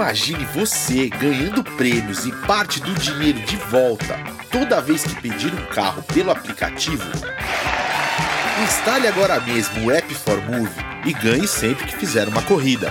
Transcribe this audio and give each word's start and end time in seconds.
Imagine 0.00 0.46
você 0.46 1.10
ganhando 1.10 1.62
prêmios 1.62 2.24
e 2.24 2.32
parte 2.46 2.80
do 2.80 2.94
dinheiro 2.94 3.38
de 3.40 3.54
volta 3.56 4.18
toda 4.50 4.80
vez 4.80 5.04
que 5.04 5.14
pedir 5.16 5.52
um 5.52 5.66
carro 5.66 6.02
pelo 6.04 6.30
aplicativo. 6.30 7.04
Instale 8.64 9.06
agora 9.06 9.38
mesmo 9.40 9.84
o 9.84 9.90
app 9.90 10.14
for 10.14 10.38
e 11.04 11.12
ganhe 11.12 11.46
sempre 11.46 11.84
que 11.84 11.98
fizer 11.98 12.26
uma 12.28 12.40
corrida. 12.40 12.90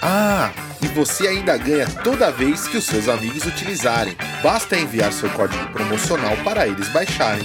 Ah, 0.00 0.52
e 0.80 0.86
você 0.86 1.26
ainda 1.26 1.56
ganha 1.56 1.88
toda 2.04 2.30
vez 2.30 2.68
que 2.68 2.76
os 2.76 2.84
seus 2.84 3.08
amigos 3.08 3.44
utilizarem. 3.44 4.16
Basta 4.40 4.78
enviar 4.78 5.12
seu 5.12 5.28
código 5.30 5.66
promocional 5.72 6.36
para 6.44 6.68
eles 6.68 6.88
baixarem. 6.90 7.44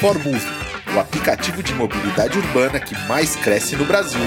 For 0.00 0.18
Move, 0.18 0.44
o 0.92 0.98
aplicativo 0.98 1.62
de 1.62 1.72
mobilidade 1.72 2.36
urbana 2.36 2.80
que 2.80 2.98
mais 3.06 3.36
cresce 3.36 3.76
no 3.76 3.84
Brasil. 3.84 4.24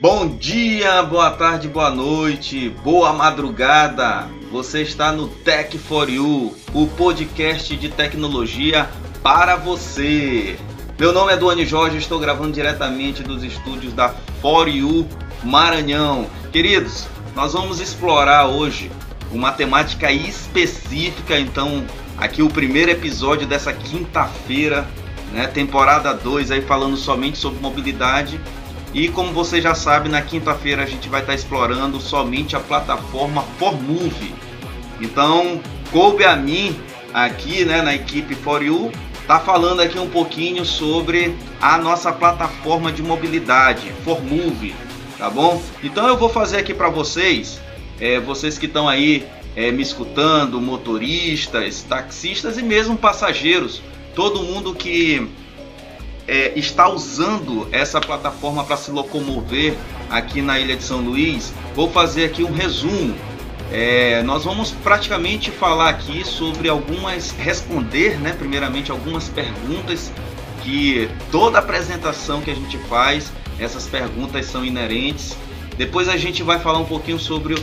Bom 0.00 0.28
dia, 0.28 1.02
boa 1.02 1.30
tarde, 1.30 1.68
boa 1.68 1.90
noite, 1.90 2.70
boa 2.82 3.12
madrugada. 3.12 4.26
Você 4.50 4.80
está 4.80 5.12
no 5.12 5.28
Tech 5.28 5.76
for 5.76 6.08
You, 6.08 6.56
o 6.72 6.86
podcast 6.86 7.76
de 7.76 7.90
tecnologia 7.90 8.88
para 9.22 9.56
você. 9.56 10.58
Meu 10.98 11.12
nome 11.12 11.34
é 11.34 11.36
Duane 11.36 11.66
Jorge, 11.66 11.98
estou 11.98 12.18
gravando 12.18 12.52
diretamente 12.52 13.22
dos 13.22 13.44
estúdios 13.44 13.92
da 13.92 14.08
For 14.40 14.70
You 14.70 15.06
Maranhão. 15.44 16.26
Queridos, 16.50 17.06
nós 17.36 17.52
vamos 17.52 17.78
explorar 17.78 18.46
hoje 18.46 18.90
uma 19.30 19.52
temática 19.52 20.10
específica, 20.10 21.38
então 21.38 21.84
aqui 22.16 22.42
o 22.42 22.48
primeiro 22.48 22.90
episódio 22.90 23.46
dessa 23.46 23.70
quinta-feira, 23.70 24.88
né, 25.30 25.46
temporada 25.46 26.14
2 26.14 26.52
aí 26.52 26.62
falando 26.62 26.96
somente 26.96 27.36
sobre 27.36 27.60
mobilidade 27.60 28.40
e 28.92 29.08
como 29.08 29.32
você 29.32 29.60
já 29.60 29.74
sabe, 29.74 30.08
na 30.08 30.20
quinta-feira 30.20 30.82
a 30.82 30.86
gente 30.86 31.08
vai 31.08 31.20
estar 31.20 31.34
explorando 31.34 32.00
somente 32.00 32.56
a 32.56 32.60
plataforma 32.60 33.42
ForMove. 33.58 34.34
Então, 35.00 35.60
coube 35.92 36.24
a 36.24 36.36
mim 36.36 36.78
aqui, 37.14 37.64
né, 37.64 37.82
na 37.82 37.94
equipe 37.94 38.34
For 38.34 38.62
You, 38.62 38.90
tá 39.26 39.38
falando 39.38 39.80
aqui 39.80 39.98
um 39.98 40.08
pouquinho 40.08 40.64
sobre 40.64 41.36
a 41.60 41.78
nossa 41.78 42.12
plataforma 42.12 42.90
de 42.90 43.02
mobilidade, 43.02 43.92
ForMove, 44.04 44.74
tá 45.16 45.30
bom? 45.30 45.62
Então 45.84 46.08
eu 46.08 46.16
vou 46.16 46.28
fazer 46.28 46.58
aqui 46.58 46.74
para 46.74 46.88
vocês, 46.88 47.60
é, 48.00 48.18
vocês 48.18 48.58
que 48.58 48.66
estão 48.66 48.88
aí 48.88 49.24
é, 49.54 49.70
me 49.70 49.82
escutando, 49.82 50.60
motoristas, 50.60 51.82
taxistas 51.82 52.58
e 52.58 52.62
mesmo 52.62 52.96
passageiros, 52.96 53.80
todo 54.14 54.42
mundo 54.42 54.74
que 54.74 55.28
é, 56.30 56.52
está 56.56 56.88
usando 56.88 57.66
essa 57.72 58.00
plataforma 58.00 58.62
para 58.62 58.76
se 58.76 58.92
locomover 58.92 59.74
aqui 60.08 60.40
na 60.40 60.60
Ilha 60.60 60.76
de 60.76 60.84
São 60.84 61.00
Luís, 61.00 61.52
vou 61.74 61.90
fazer 61.90 62.26
aqui 62.26 62.44
um 62.44 62.52
resumo. 62.52 63.16
É, 63.72 64.22
nós 64.22 64.44
vamos 64.44 64.70
praticamente 64.70 65.50
falar 65.50 65.88
aqui 65.88 66.24
sobre 66.24 66.68
algumas, 66.68 67.32
responder, 67.32 68.20
né, 68.20 68.32
primeiramente 68.32 68.92
algumas 68.92 69.28
perguntas 69.28 70.12
que 70.62 71.08
toda 71.32 71.58
apresentação 71.58 72.40
que 72.40 72.50
a 72.52 72.54
gente 72.54 72.78
faz, 72.78 73.32
essas 73.58 73.88
perguntas 73.88 74.46
são 74.46 74.64
inerentes. 74.64 75.36
Depois 75.76 76.08
a 76.08 76.16
gente 76.16 76.44
vai 76.44 76.60
falar 76.60 76.78
um 76.78 76.84
pouquinho 76.84 77.18
sobre 77.18 77.60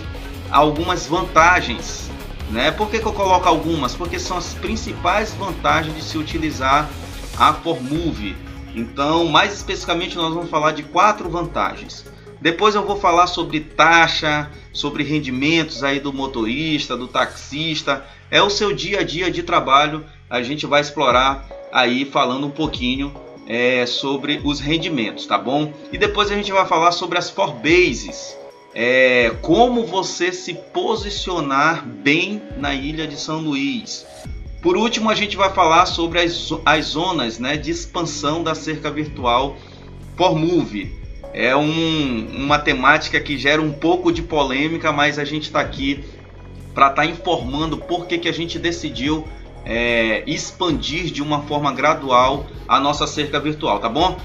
algumas 0.52 1.08
vantagens, 1.08 2.10
né? 2.52 2.72
Por 2.72 2.90
que, 2.90 3.00
que 3.00 3.06
eu 3.06 3.14
coloco 3.14 3.48
algumas? 3.48 3.96
Porque 3.96 4.20
são 4.20 4.38
as 4.38 4.54
principais 4.56 5.34
vantagens 5.34 5.96
de 5.96 6.04
se 6.04 6.18
utilizar 6.18 6.90
a 7.38 7.54
Formove 7.54 8.36
então, 8.78 9.26
mais 9.26 9.56
especificamente, 9.56 10.16
nós 10.16 10.32
vamos 10.32 10.52
falar 10.52 10.72
de 10.72 10.84
quatro 10.84 11.28
vantagens. 11.28 12.06
Depois 12.40 12.76
eu 12.76 12.86
vou 12.86 13.00
falar 13.00 13.26
sobre 13.26 13.60
taxa, 13.60 14.52
sobre 14.72 15.04
rendimentos 15.04 15.84
aí 15.84 16.00
do 16.00 16.14
motorista, 16.14 16.96
do 16.96 17.08
taxista. 17.08 18.06
É 18.30 18.40
o 18.40 18.52
seu 18.52 18.72
dia 18.72 19.00
a 19.00 19.04
dia 19.04 19.32
de 19.32 19.42
trabalho. 19.42 20.06
A 20.30 20.44
gente 20.44 20.68
vai 20.68 20.82
explorar 20.82 21.50
aí 21.72 22.06
falando 22.06 22.46
um 22.46 22.52
pouquinho 22.52 23.12
é, 23.48 23.84
sobre 23.88 24.40
os 24.44 24.60
rendimentos, 24.60 25.26
tá 25.26 25.40
bom? 25.40 25.74
E 25.92 25.98
depois 25.98 26.32
a 26.32 26.36
gente 26.36 26.52
vai 26.52 26.68
falar 26.68 26.92
sobre 26.92 27.18
as 27.18 27.32
for 27.32 27.54
bases. 27.54 28.38
É, 28.76 29.36
como 29.42 29.88
você 29.88 30.32
se 30.32 30.54
posicionar 30.54 31.84
bem 31.84 32.44
na 32.58 32.76
ilha 32.76 33.08
de 33.08 33.20
São 33.20 33.40
Luís. 33.40 34.06
Por 34.68 34.76
último, 34.76 35.10
a 35.10 35.16
gente 35.16 35.38
vai 35.38 35.50
falar 35.54 35.86
sobre 35.86 36.20
as, 36.20 36.50
as 36.66 36.88
zonas 36.88 37.40
né, 37.40 37.56
de 37.56 37.72
expansão 37.72 38.44
da 38.44 38.54
cerca 38.54 38.92
virtual 38.92 39.56
por 40.18 40.36
Move. 40.36 40.94
É 41.34 41.56
um, 41.56 42.28
uma 42.36 42.60
temática 42.60 43.18
que 43.18 43.38
gera 43.38 43.62
um 43.62 43.72
pouco 43.72 44.12
de 44.12 44.22
polêmica, 44.22 44.92
mas 44.92 45.18
a 45.18 45.24
gente 45.24 45.44
está 45.44 45.62
aqui 45.62 46.04
para 46.74 46.88
estar 46.88 47.04
tá 47.04 47.06
informando 47.06 47.78
por 47.78 48.08
que, 48.08 48.18
que 48.18 48.28
a 48.28 48.34
gente 48.34 48.60
decidiu 48.60 49.26
é, 49.64 50.26
expandir 50.28 51.14
de 51.14 51.24
uma 51.24 51.44
forma 51.44 51.72
gradual 51.72 52.46
a 52.68 52.78
nossa 52.78 53.08
cerca 53.08 53.40
virtual, 53.40 53.80
tá 53.80 53.88
bom? 53.88 54.18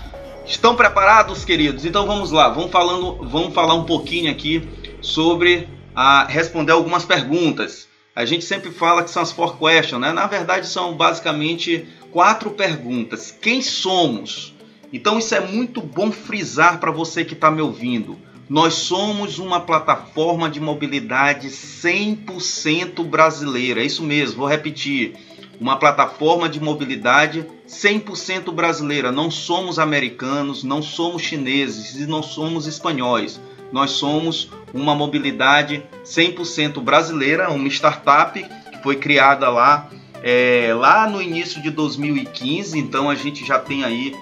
Estão 0.45 0.75
preparados, 0.75 1.45
queridos? 1.45 1.85
Então 1.85 2.05
vamos 2.05 2.33
lá, 2.33 2.49
vamos, 2.49 2.73
falando, 2.73 3.29
vamos 3.29 3.55
falar 3.55 3.75
um 3.75 3.85
pouquinho 3.85 4.29
aqui 4.29 4.69
sobre 5.01 5.69
a 5.95 6.25
responder 6.25 6.73
algumas 6.73 7.05
perguntas. 7.05 7.92
A 8.15 8.27
gente 8.27 8.45
sempre 8.45 8.71
fala 8.71 9.03
que 9.03 9.11
são 9.11 9.23
as 9.23 9.33
four 9.33 9.57
questions, 9.57 9.99
né? 9.99 10.13
Na 10.13 10.27
verdade, 10.27 10.67
são 10.67 10.95
basicamente 10.95 11.87
quatro 12.11 12.51
perguntas. 12.51 13.35
Quem 13.41 13.63
somos? 13.63 14.55
Então, 14.93 15.19
isso 15.19 15.35
é 15.35 15.41
muito 15.41 15.81
bom 15.81 16.13
frisar 16.13 16.79
para 16.79 16.91
você 16.91 17.25
que 17.25 17.33
está 17.33 17.51
me 17.51 17.63
ouvindo. 17.63 18.19
Nós 18.51 18.75
somos 18.75 19.39
uma 19.39 19.61
plataforma 19.61 20.51
de 20.51 20.61
mobilidade 20.61 21.49
100% 21.49 23.03
brasileira. 23.03 23.81
É 23.81 23.87
isso 23.87 24.03
mesmo, 24.03 24.41
vou 24.41 24.47
repetir. 24.47 25.15
Uma 25.59 25.79
plataforma 25.79 26.51
de 26.51 26.61
mobilidade 26.61 27.47
100% 27.67 28.53
brasileira. 28.53 29.11
Não 29.11 29.31
somos 29.31 29.79
americanos, 29.79 30.63
não 30.63 30.83
somos 30.83 31.23
chineses 31.23 31.99
e 31.99 32.07
não 32.07 32.23
somos 32.23 32.67
espanhóis 32.67 33.41
nós 33.73 33.93
somos 33.93 34.51
uma 34.73 34.95
mobilidade 34.95 35.83
100% 36.05 36.81
brasileira, 36.81 37.51
uma 37.51 37.69
startup 37.69 38.41
que 38.41 38.83
foi 38.83 38.97
criada 38.97 39.49
lá, 39.49 39.89
é, 40.23 40.73
lá 40.75 41.09
no 41.09 41.21
início 41.21 41.61
de 41.61 41.71
2015, 41.71 42.79
então 42.79 43.11
a 43.11 43.15
gente 43.15 43.45
já 43.45 43.59
tem 43.59 43.83
aí 43.83 44.15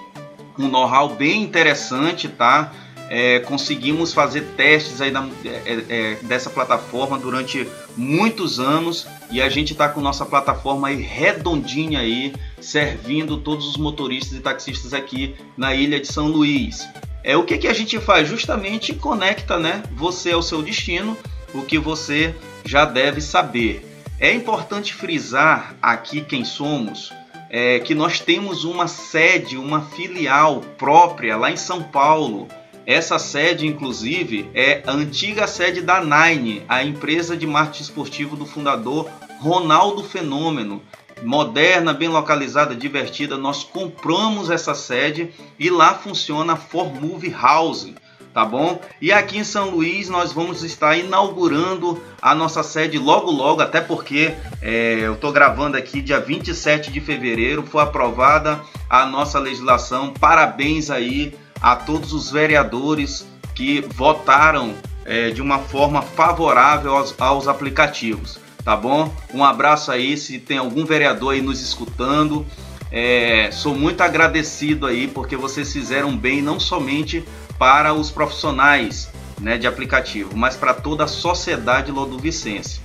um 0.57 0.67
know-how 0.67 1.09
bem 1.09 1.43
interessante, 1.43 2.27
tá? 2.27 2.71
É, 3.13 3.39
conseguimos 3.39 4.13
fazer 4.13 4.41
testes 4.55 5.01
aí 5.01 5.11
é, 5.43 5.49
é, 5.49 5.85
é, 5.89 6.15
dessa 6.21 6.49
plataforma 6.49 7.19
durante 7.19 7.67
muitos 7.97 8.57
anos 8.57 9.05
e 9.29 9.41
a 9.41 9.49
gente 9.49 9.73
está 9.73 9.89
com 9.89 9.99
nossa 9.99 10.25
plataforma 10.25 10.87
aí 10.87 11.01
redondinha 11.01 11.99
aí, 11.99 12.33
servindo 12.61 13.35
todos 13.37 13.67
os 13.67 13.75
motoristas 13.75 14.37
e 14.37 14.39
taxistas 14.39 14.93
aqui 14.93 15.35
na 15.57 15.75
ilha 15.75 15.99
de 15.99 16.07
São 16.07 16.27
Luís. 16.27 16.87
É 17.23 17.37
o 17.37 17.43
que, 17.43 17.57
que 17.57 17.67
a 17.67 17.73
gente 17.73 17.99
faz? 17.99 18.27
Justamente 18.27 18.93
conecta, 18.93 19.57
né? 19.59 19.83
Você 19.93 20.31
ao 20.31 20.41
seu 20.41 20.61
destino, 20.61 21.17
o 21.53 21.61
que 21.61 21.77
você 21.77 22.35
já 22.65 22.85
deve 22.85 23.21
saber. 23.21 23.87
É 24.19 24.33
importante 24.33 24.93
frisar 24.93 25.75
aqui 25.81 26.21
quem 26.21 26.45
somos, 26.45 27.11
é, 27.49 27.79
que 27.79 27.93
nós 27.93 28.19
temos 28.19 28.63
uma 28.63 28.87
sede, 28.87 29.57
uma 29.57 29.81
filial 29.81 30.61
própria 30.77 31.37
lá 31.37 31.51
em 31.51 31.57
São 31.57 31.83
Paulo. 31.83 32.47
Essa 32.85 33.19
sede, 33.19 33.67
inclusive, 33.67 34.49
é 34.53 34.81
a 34.85 34.91
antiga 34.91 35.45
sede 35.47 35.81
da 35.81 36.03
Nine, 36.03 36.63
a 36.67 36.83
empresa 36.83 37.37
de 37.37 37.45
marketing 37.45 37.83
esportivo 37.83 38.35
do 38.35 38.45
fundador 38.45 39.09
Ronaldo 39.39 40.03
Fenômeno 40.03 40.81
moderna, 41.21 41.93
bem 41.93 42.07
localizada, 42.07 42.75
divertida. 42.75 43.37
Nós 43.37 43.63
compramos 43.63 44.49
essa 44.49 44.73
sede 44.73 45.31
e 45.59 45.69
lá 45.69 45.93
funciona 45.93 46.53
a 46.53 46.57
Formove 46.57 47.29
House, 47.29 47.93
tá 48.33 48.45
bom? 48.45 48.79
E 49.01 49.11
aqui 49.11 49.37
em 49.37 49.43
São 49.43 49.71
Luís 49.71 50.09
nós 50.09 50.31
vamos 50.31 50.63
estar 50.63 50.97
inaugurando 50.97 52.01
a 52.21 52.33
nossa 52.33 52.63
sede 52.63 52.97
logo 52.97 53.31
logo, 53.31 53.61
até 53.61 53.81
porque 53.81 54.33
é, 54.61 54.99
eu 55.01 55.13
estou 55.13 55.31
gravando 55.31 55.77
aqui 55.77 56.01
dia 56.01 56.19
27 56.19 56.91
de 56.91 56.99
fevereiro, 56.99 57.63
foi 57.63 57.83
aprovada 57.83 58.59
a 58.89 59.05
nossa 59.05 59.39
legislação. 59.39 60.13
Parabéns 60.13 60.89
aí 60.89 61.33
a 61.61 61.75
todos 61.75 62.13
os 62.13 62.31
vereadores 62.31 63.27
que 63.53 63.81
votaram 63.81 64.73
é, 65.05 65.29
de 65.29 65.41
uma 65.41 65.59
forma 65.59 66.01
favorável 66.01 66.95
aos, 66.95 67.13
aos 67.19 67.47
aplicativos 67.47 68.39
tá 68.63 68.75
bom? 68.75 69.13
Um 69.33 69.43
abraço 69.43 69.91
aí, 69.91 70.17
se 70.17 70.39
tem 70.39 70.57
algum 70.57 70.85
vereador 70.85 71.33
aí 71.33 71.41
nos 71.41 71.61
escutando. 71.61 72.45
É, 72.91 73.49
sou 73.51 73.73
muito 73.73 74.01
agradecido 74.01 74.85
aí 74.85 75.07
porque 75.07 75.37
vocês 75.37 75.71
fizeram 75.71 76.15
bem 76.15 76.41
não 76.41 76.59
somente 76.59 77.23
para 77.57 77.93
os 77.93 78.11
profissionais 78.11 79.09
né, 79.39 79.57
de 79.57 79.65
aplicativo, 79.65 80.35
mas 80.35 80.55
para 80.55 80.73
toda 80.73 81.05
a 81.05 81.07
sociedade 81.07 81.91
lodovicense. 81.91 82.81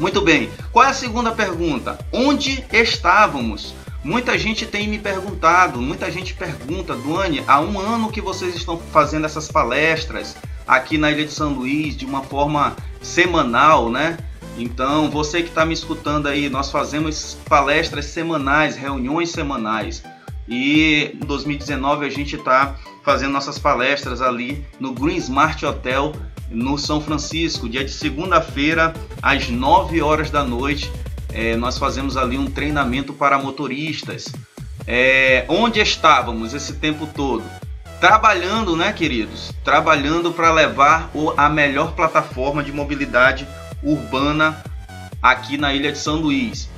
Muito 0.00 0.20
bem, 0.22 0.50
qual 0.72 0.84
é 0.84 0.88
a 0.88 0.94
segunda 0.94 1.30
pergunta? 1.30 1.98
Onde 2.12 2.64
estávamos 2.72 3.74
Muita 4.04 4.38
gente 4.38 4.66
tem 4.66 4.86
me 4.86 4.98
perguntado, 4.98 5.80
muita 5.80 6.10
gente 6.10 6.34
pergunta, 6.34 6.94
Duane, 6.94 7.42
há 7.46 7.58
um 7.58 7.80
ano 7.80 8.12
que 8.12 8.20
vocês 8.20 8.54
estão 8.54 8.78
fazendo 8.78 9.24
essas 9.24 9.50
palestras 9.50 10.36
aqui 10.66 10.98
na 10.98 11.10
Ilha 11.10 11.24
de 11.24 11.32
São 11.32 11.54
Luís 11.54 11.96
de 11.96 12.04
uma 12.04 12.22
forma 12.22 12.76
semanal, 13.00 13.90
né? 13.90 14.18
Então, 14.56 15.10
você 15.10 15.42
que 15.42 15.48
está 15.48 15.64
me 15.64 15.74
escutando 15.74 16.28
aí, 16.28 16.48
nós 16.48 16.70
fazemos 16.70 17.36
palestras 17.48 18.06
semanais, 18.06 18.76
reuniões 18.76 19.30
semanais. 19.30 20.02
E 20.46 21.12
em 21.14 21.26
2019 21.26 22.06
a 22.06 22.10
gente 22.10 22.36
está 22.36 22.76
fazendo 23.02 23.32
nossas 23.32 23.58
palestras 23.58 24.22
ali 24.22 24.64
no 24.78 24.92
Green 24.92 25.16
Smart 25.16 25.64
Hotel 25.64 26.12
no 26.50 26.78
São 26.78 27.00
Francisco, 27.00 27.68
dia 27.68 27.84
de 27.84 27.90
segunda-feira, 27.90 28.94
às 29.22 29.48
9 29.48 30.00
horas 30.00 30.30
da 30.30 30.44
noite. 30.44 30.90
É, 31.32 31.56
nós 31.56 31.78
fazemos 31.78 32.16
ali 32.16 32.38
um 32.38 32.46
treinamento 32.46 33.12
para 33.12 33.38
motoristas. 33.38 34.32
É, 34.86 35.44
onde 35.48 35.80
estávamos 35.80 36.54
esse 36.54 36.74
tempo 36.74 37.08
todo? 37.08 37.42
Trabalhando, 37.98 38.76
né, 38.76 38.92
queridos? 38.92 39.52
Trabalhando 39.64 40.30
para 40.30 40.52
levar 40.52 41.10
a 41.36 41.48
melhor 41.48 41.92
plataforma 41.92 42.62
de 42.62 42.70
mobilidade 42.70 43.48
urbana 43.84 44.62
aqui 45.22 45.56
na 45.56 45.72
ilha 45.72 45.92
de 45.92 45.98
São 45.98 46.16
Luís. 46.16 46.68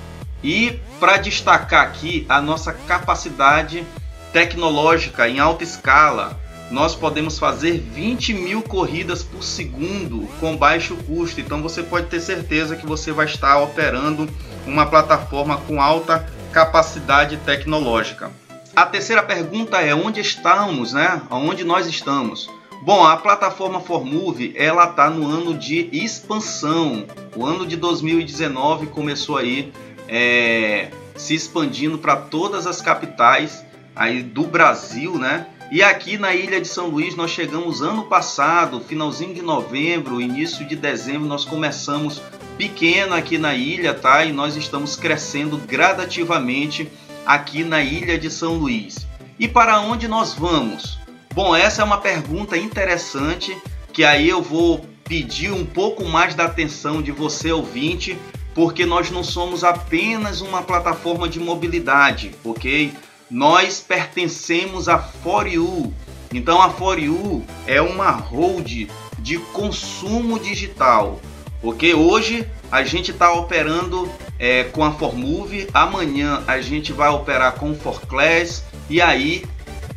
E 0.42 0.78
para 1.00 1.16
destacar 1.16 1.86
aqui 1.86 2.26
a 2.28 2.40
nossa 2.40 2.72
capacidade 2.72 3.84
tecnológica 4.32 5.28
em 5.28 5.38
alta 5.38 5.64
escala, 5.64 6.38
nós 6.70 6.94
podemos 6.94 7.38
fazer 7.38 7.78
20 7.78 8.34
mil 8.34 8.62
corridas 8.62 9.22
por 9.22 9.42
segundo 9.42 10.28
com 10.40 10.56
baixo 10.56 10.96
custo. 10.96 11.40
Então 11.40 11.62
você 11.62 11.82
pode 11.82 12.06
ter 12.06 12.20
certeza 12.20 12.76
que 12.76 12.86
você 12.86 13.12
vai 13.12 13.26
estar 13.26 13.58
operando 13.58 14.28
uma 14.66 14.86
plataforma 14.86 15.56
com 15.58 15.80
alta 15.80 16.26
capacidade 16.52 17.36
tecnológica. 17.38 18.30
A 18.74 18.84
terceira 18.84 19.22
pergunta 19.22 19.80
é 19.80 19.94
onde 19.94 20.20
estamos, 20.20 20.92
né? 20.92 21.22
Onde 21.30 21.64
nós 21.64 21.86
estamos? 21.86 22.50
Bom, 22.86 23.04
a 23.04 23.16
plataforma 23.16 23.80
Formove 23.80 24.54
ela 24.54 24.84
está 24.84 25.10
no 25.10 25.28
ano 25.28 25.58
de 25.58 25.88
expansão. 25.90 27.04
O 27.34 27.44
ano 27.44 27.66
de 27.66 27.74
2019 27.74 28.86
começou 28.86 29.38
aí 29.38 29.72
é, 30.06 30.92
se 31.16 31.34
expandindo 31.34 31.98
para 31.98 32.14
todas 32.14 32.64
as 32.64 32.80
capitais 32.80 33.66
aí 33.96 34.22
do 34.22 34.44
Brasil, 34.44 35.18
né? 35.18 35.48
E 35.72 35.82
aqui 35.82 36.16
na 36.16 36.32
ilha 36.32 36.60
de 36.60 36.68
São 36.68 36.86
Luís 36.86 37.16
nós 37.16 37.32
chegamos 37.32 37.82
ano 37.82 38.04
passado, 38.04 38.78
finalzinho 38.78 39.34
de 39.34 39.42
novembro, 39.42 40.20
início 40.20 40.64
de 40.64 40.76
dezembro, 40.76 41.26
nós 41.26 41.44
começamos 41.44 42.22
pequeno 42.56 43.16
aqui 43.16 43.36
na 43.36 43.52
ilha, 43.52 43.94
tá? 43.94 44.24
E 44.24 44.30
nós 44.30 44.54
estamos 44.54 44.94
crescendo 44.94 45.56
gradativamente 45.58 46.88
aqui 47.26 47.64
na 47.64 47.82
ilha 47.82 48.16
de 48.16 48.30
São 48.30 48.54
Luís. 48.54 49.08
E 49.40 49.48
para 49.48 49.80
onde 49.80 50.06
nós 50.06 50.34
vamos? 50.34 51.04
Bom, 51.36 51.54
essa 51.54 51.82
é 51.82 51.84
uma 51.84 51.98
pergunta 51.98 52.56
interessante 52.56 53.54
que 53.92 54.04
aí 54.04 54.26
eu 54.26 54.40
vou 54.40 54.86
pedir 55.04 55.52
um 55.52 55.66
pouco 55.66 56.02
mais 56.02 56.34
da 56.34 56.46
atenção 56.46 57.02
de 57.02 57.12
você 57.12 57.52
ouvinte, 57.52 58.18
porque 58.54 58.86
nós 58.86 59.10
não 59.10 59.22
somos 59.22 59.62
apenas 59.62 60.40
uma 60.40 60.62
plataforma 60.62 61.28
de 61.28 61.38
mobilidade, 61.38 62.34
ok? 62.42 62.90
Nós 63.30 63.84
pertencemos 63.86 64.88
a 64.88 64.98
For 64.98 65.46
You. 65.46 65.92
Então 66.32 66.62
a 66.62 66.70
For 66.70 66.98
You 66.98 67.44
é 67.66 67.82
uma 67.82 68.12
hold 68.12 68.88
de 69.18 69.38
consumo 69.52 70.38
digital, 70.40 71.20
ok? 71.62 71.92
Hoje 71.92 72.48
a 72.72 72.82
gente 72.82 73.10
está 73.10 73.30
operando 73.34 74.10
é, 74.38 74.64
com 74.64 74.82
a 74.82 74.90
Formove, 74.90 75.68
amanhã 75.74 76.42
a 76.46 76.62
gente 76.62 76.94
vai 76.94 77.10
operar 77.10 77.56
com 77.56 77.72
o 77.72 77.76
Forclass 77.76 78.64
e 78.88 79.02
aí 79.02 79.44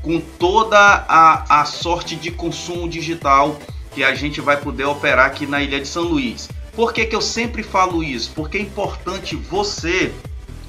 com 0.02 0.20
toda 0.20 0.78
a, 0.78 1.62
a 1.62 1.66
sorte 1.66 2.16
de 2.16 2.32
consumo 2.32 2.88
digital 2.88 3.60
que 3.92 4.04
a 4.04 4.16
gente 4.16 4.40
vai 4.40 4.58
poder 4.58 4.86
operar 4.86 5.26
aqui 5.26 5.46
na 5.46 5.62
Ilha 5.62 5.80
de 5.80 5.88
São 5.88 6.04
Luís. 6.04 6.50
Por 6.74 6.94
que, 6.94 7.06
que 7.06 7.16
eu 7.16 7.22
sempre 7.22 7.64
falo 7.64 8.04
isso? 8.04 8.32
Porque 8.34 8.58
é 8.58 8.62
importante 8.62 9.36
você, 9.36 10.14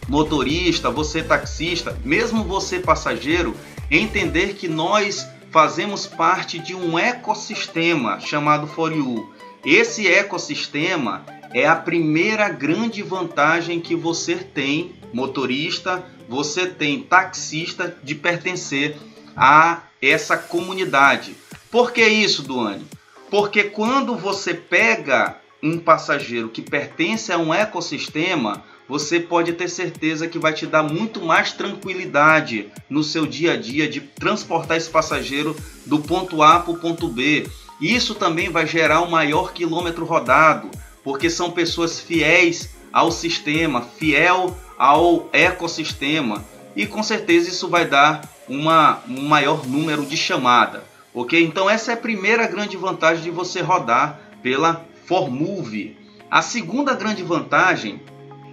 motorista, 0.08 0.90
você 0.90 1.22
taxista, 1.22 1.96
mesmo 2.04 2.42
você 2.42 2.80
passageiro, 2.80 3.54
entender 3.90 4.54
que 4.54 4.66
nós 4.66 5.28
fazemos 5.50 6.06
parte 6.06 6.58
de 6.58 6.74
um 6.74 6.98
ecossistema 6.98 8.18
chamado 8.20 8.66
For 8.66 8.92
You. 8.92 9.32
Esse 9.64 10.08
ecossistema 10.08 11.24
é 11.52 11.66
a 11.66 11.76
primeira 11.76 12.48
grande 12.48 13.02
vantagem 13.02 13.80
que 13.80 13.94
você 13.94 14.36
tem, 14.36 14.92
motorista, 15.12 16.04
você 16.28 16.66
tem 16.66 17.02
taxista, 17.02 17.96
de 18.02 18.14
pertencer 18.14 18.96
a 19.40 19.84
essa 20.02 20.36
comunidade. 20.36 21.34
Por 21.70 21.92
que 21.92 22.06
isso, 22.06 22.42
Duane? 22.42 22.86
Porque 23.30 23.64
quando 23.64 24.14
você 24.14 24.52
pega 24.52 25.38
um 25.62 25.78
passageiro 25.78 26.50
que 26.50 26.60
pertence 26.60 27.32
a 27.32 27.38
um 27.38 27.54
ecossistema, 27.54 28.62
você 28.86 29.18
pode 29.18 29.52
ter 29.54 29.68
certeza 29.68 30.28
que 30.28 30.38
vai 30.38 30.52
te 30.52 30.66
dar 30.66 30.82
muito 30.82 31.22
mais 31.22 31.52
tranquilidade 31.52 32.68
no 32.88 33.02
seu 33.02 33.24
dia 33.24 33.52
a 33.52 33.56
dia 33.56 33.88
de 33.88 34.00
transportar 34.00 34.76
esse 34.76 34.90
passageiro 34.90 35.56
do 35.86 36.00
ponto 36.00 36.42
A 36.42 36.58
para 36.58 36.72
o 36.72 36.78
ponto 36.78 37.08
B. 37.08 37.48
Isso 37.80 38.14
também 38.14 38.50
vai 38.50 38.66
gerar 38.66 39.00
um 39.00 39.08
maior 39.08 39.54
quilômetro 39.54 40.04
rodado, 40.04 40.70
porque 41.02 41.30
são 41.30 41.50
pessoas 41.52 41.98
fiéis 41.98 42.74
ao 42.92 43.10
sistema, 43.10 43.82
fiel 43.82 44.58
ao 44.76 45.30
ecossistema, 45.32 46.44
e 46.74 46.86
com 46.86 47.02
certeza 47.02 47.48
isso 47.48 47.68
vai 47.68 47.86
dar 47.86 48.22
uma, 48.50 48.98
um 49.08 49.22
maior 49.28 49.64
número 49.66 50.04
de 50.04 50.16
chamada, 50.16 50.82
ok? 51.14 51.42
Então 51.42 51.70
essa 51.70 51.92
é 51.92 51.94
a 51.94 51.96
primeira 51.96 52.48
grande 52.48 52.76
vantagem 52.76 53.22
de 53.22 53.30
você 53.30 53.60
rodar 53.60 54.20
pela 54.42 54.84
Formove. 55.06 55.96
A 56.28 56.42
segunda 56.42 56.94
grande 56.94 57.22
vantagem 57.22 58.00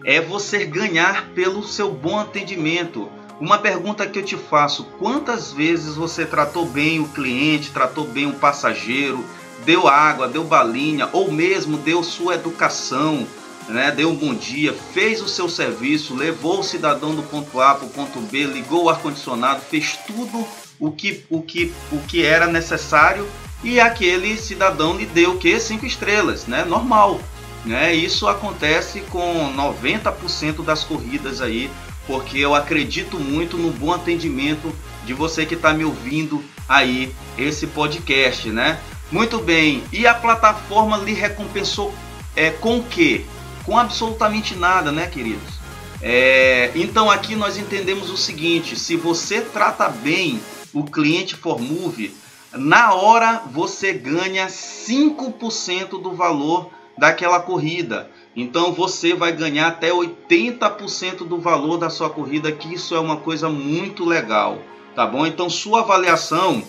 é 0.05 0.21
você 0.21 0.65
ganhar 0.65 1.29
pelo 1.29 1.63
seu 1.63 1.91
bom 1.91 2.19
atendimento. 2.19 3.09
Uma 3.41 3.57
pergunta 3.57 4.05
que 4.05 4.19
eu 4.19 4.23
te 4.23 4.37
faço: 4.37 4.85
quantas 4.99 5.51
vezes 5.51 5.95
você 5.95 6.25
tratou 6.25 6.65
bem 6.65 6.99
o 6.99 7.07
cliente, 7.09 7.71
tratou 7.71 8.05
bem 8.05 8.27
o 8.27 8.35
passageiro, 8.35 9.25
deu 9.65 9.87
água, 9.87 10.27
deu 10.27 10.43
balinha, 10.43 11.09
ou 11.11 11.31
mesmo 11.31 11.77
deu 11.77 12.03
sua 12.03 12.35
educação, 12.35 13.27
né, 13.67 13.91
deu 13.91 14.09
um 14.09 14.15
bom 14.15 14.33
dia, 14.33 14.73
fez 14.93 15.21
o 15.21 15.27
seu 15.27 15.49
serviço, 15.49 16.15
levou 16.15 16.59
o 16.59 16.63
cidadão 16.63 17.13
do 17.13 17.23
ponto 17.23 17.59
A 17.59 17.75
para 17.75 17.85
o 17.85 17.89
ponto 17.89 18.19
B, 18.19 18.43
ligou 18.43 18.85
o 18.85 18.89
ar-condicionado, 18.89 19.61
fez 19.61 19.97
tudo 20.07 20.47
o 20.79 20.91
que, 20.91 21.25
o, 21.29 21.41
que, 21.41 21.73
o 21.91 21.99
que 21.99 22.23
era 22.23 22.47
necessário 22.47 23.27
e 23.63 23.79
aquele 23.79 24.37
cidadão 24.37 24.95
lhe 24.95 25.05
deu 25.05 25.31
o 25.31 25.37
que? 25.37 25.59
Cinco 25.59 25.85
estrelas, 25.85 26.45
né? 26.45 26.63
Normal. 26.63 27.19
Né? 27.65 27.93
Isso 27.93 28.27
acontece 28.27 29.01
com 29.09 29.53
90% 29.53 30.63
das 30.63 30.83
corridas 30.83 31.41
aí, 31.41 31.69
porque 32.05 32.37
eu 32.37 32.55
acredito 32.55 33.19
muito 33.19 33.57
no 33.57 33.71
bom 33.71 33.91
atendimento 33.91 34.73
de 35.05 35.13
você 35.13 35.45
que 35.45 35.55
está 35.55 35.73
me 35.73 35.83
ouvindo 35.83 36.43
aí 36.69 37.13
esse 37.37 37.67
podcast, 37.67 38.49
né? 38.49 38.79
Muito 39.11 39.39
bem. 39.39 39.83
E 39.91 40.05
a 40.05 40.13
plataforma 40.13 40.97
lhe 40.97 41.13
recompensou 41.13 41.93
é, 42.35 42.51
com 42.51 42.77
o 42.77 42.83
quê? 42.83 43.25
Com 43.67 43.77
absolutamente 43.77 44.55
nada, 44.55 44.93
né, 44.93 45.07
queridos? 45.07 45.55
É, 46.01 46.71
então 46.73 47.11
aqui 47.11 47.35
nós 47.35 47.57
entendemos 47.57 48.09
o 48.09 48.17
seguinte: 48.17 48.79
se 48.79 48.95
você 48.95 49.41
trata 49.41 49.89
bem 49.89 50.39
o 50.73 50.85
cliente 50.85 51.35
Formove, 51.35 52.15
na 52.53 52.93
hora 52.93 53.43
você 53.51 53.91
ganha 53.91 54.47
5% 54.47 56.01
do 56.01 56.13
valor 56.13 56.71
daquela 56.97 57.41
corrida. 57.41 58.09
Então 58.35 58.71
você 58.71 59.13
vai 59.13 59.31
ganhar 59.31 59.67
até 59.67 59.89
80% 59.89 61.27
do 61.27 61.39
valor 61.39 61.77
da 61.77 61.89
sua 61.89 62.09
corrida, 62.09 62.51
que 62.51 62.73
isso 62.73 62.95
é 62.95 62.99
uma 62.99 63.17
coisa 63.17 63.49
muito 63.49 64.05
legal, 64.05 64.59
tá 64.95 65.05
bom? 65.05 65.25
Então 65.25 65.49
sua 65.49 65.81
avaliação 65.81 66.63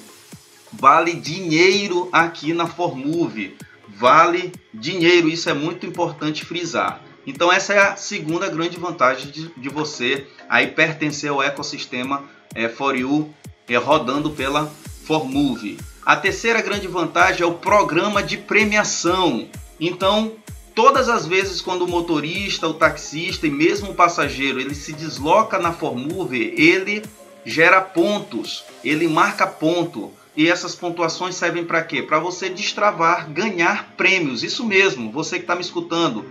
vale 0.72 1.12
dinheiro 1.12 2.08
aqui 2.10 2.54
na 2.54 2.66
Formove 2.66 3.56
vale 3.98 4.52
dinheiro. 4.72 5.28
Isso 5.28 5.50
é 5.50 5.54
muito 5.54 5.84
importante 5.84 6.44
frisar. 6.44 7.02
Então 7.26 7.52
essa 7.52 7.74
é 7.74 7.78
a 7.78 7.96
segunda 7.96 8.48
grande 8.48 8.78
vantagem 8.78 9.30
de, 9.30 9.48
de 9.56 9.68
você 9.68 10.26
aí 10.48 10.68
pertencer 10.68 11.30
ao 11.30 11.42
ecossistema 11.42 12.24
é, 12.54 12.70
You 12.96 13.34
é, 13.68 13.76
rodando 13.76 14.30
pela 14.30 14.72
Formove. 15.04 15.78
A 16.04 16.16
terceira 16.16 16.62
grande 16.62 16.86
vantagem 16.86 17.42
é 17.42 17.46
o 17.46 17.54
programa 17.54 18.22
de 18.22 18.38
premiação. 18.38 19.46
Então, 19.78 20.32
todas 20.74 21.08
as 21.08 21.26
vezes 21.26 21.60
quando 21.60 21.82
o 21.82 21.88
motorista, 21.88 22.66
o 22.66 22.74
taxista 22.74 23.46
e 23.46 23.50
mesmo 23.50 23.90
o 23.90 23.94
passageiro 23.94 24.58
ele 24.58 24.74
se 24.74 24.92
desloca 24.92 25.58
na 25.58 25.72
Formove, 25.72 26.54
ele 26.56 27.02
gera 27.44 27.80
pontos, 27.80 28.64
ele 28.82 29.06
marca 29.06 29.46
ponto. 29.46 30.12
E 30.38 30.48
essas 30.48 30.74
pontuações 30.74 31.34
servem 31.34 31.64
para 31.64 31.82
quê? 31.82 32.00
Para 32.00 32.18
você 32.18 32.48
destravar, 32.48 33.28
ganhar 33.30 33.92
prêmios. 33.96 34.42
Isso 34.42 34.64
mesmo, 34.64 35.12
você 35.12 35.36
que 35.36 35.42
está 35.42 35.54
me 35.54 35.60
escutando. 35.60 36.24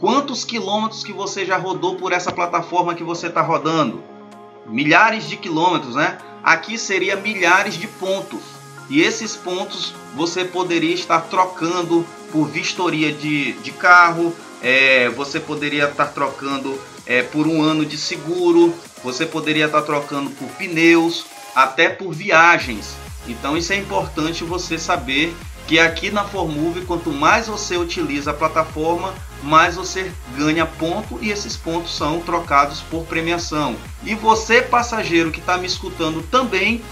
Quantos 0.00 0.44
quilômetros 0.44 1.04
que 1.04 1.12
você 1.12 1.46
já 1.46 1.56
rodou 1.56 1.94
por 1.94 2.10
essa 2.10 2.32
plataforma 2.32 2.94
que 2.94 3.04
você 3.04 3.28
está 3.28 3.42
rodando? 3.42 4.02
milhares 4.70 5.28
de 5.28 5.36
quilômetros, 5.36 5.94
né? 5.94 6.18
Aqui 6.42 6.78
seria 6.78 7.16
milhares 7.16 7.74
de 7.74 7.86
pontos. 7.86 8.40
E 8.88 9.02
esses 9.02 9.36
pontos 9.36 9.94
você 10.14 10.44
poderia 10.44 10.94
estar 10.94 11.20
trocando 11.22 12.04
por 12.32 12.48
vistoria 12.48 13.12
de, 13.12 13.52
de 13.54 13.70
carro, 13.72 14.34
é, 14.62 15.08
você 15.10 15.38
poderia 15.38 15.84
estar 15.84 16.06
trocando 16.06 16.78
é, 17.06 17.22
por 17.22 17.46
um 17.46 17.62
ano 17.62 17.84
de 17.84 17.96
seguro, 17.96 18.74
você 19.02 19.26
poderia 19.26 19.66
estar 19.66 19.82
trocando 19.82 20.30
por 20.30 20.48
pneus, 20.50 21.24
até 21.54 21.88
por 21.88 22.12
viagens. 22.12 22.96
Então 23.26 23.56
isso 23.56 23.72
é 23.72 23.76
importante 23.76 24.44
você 24.44 24.78
saber 24.78 25.36
que 25.66 25.78
aqui 25.78 26.10
na 26.10 26.24
Formove, 26.24 26.84
quanto 26.84 27.12
mais 27.12 27.46
você 27.46 27.76
utiliza 27.76 28.32
a 28.32 28.34
plataforma, 28.34 29.14
mais 29.42 29.76
você 29.76 30.10
ganha 30.36 30.66
ponto 30.66 31.18
e 31.22 31.30
esses 31.30 31.56
pontos 31.56 31.96
são 31.96 32.20
trocados 32.20 32.80
por 32.80 33.04
premiação. 33.04 33.76
E 34.02 34.14
você, 34.14 34.60
passageiro 34.62 35.30
que 35.30 35.38
está 35.38 35.56
me 35.56 35.68
escutando 35.68 36.22
também, 36.22 36.82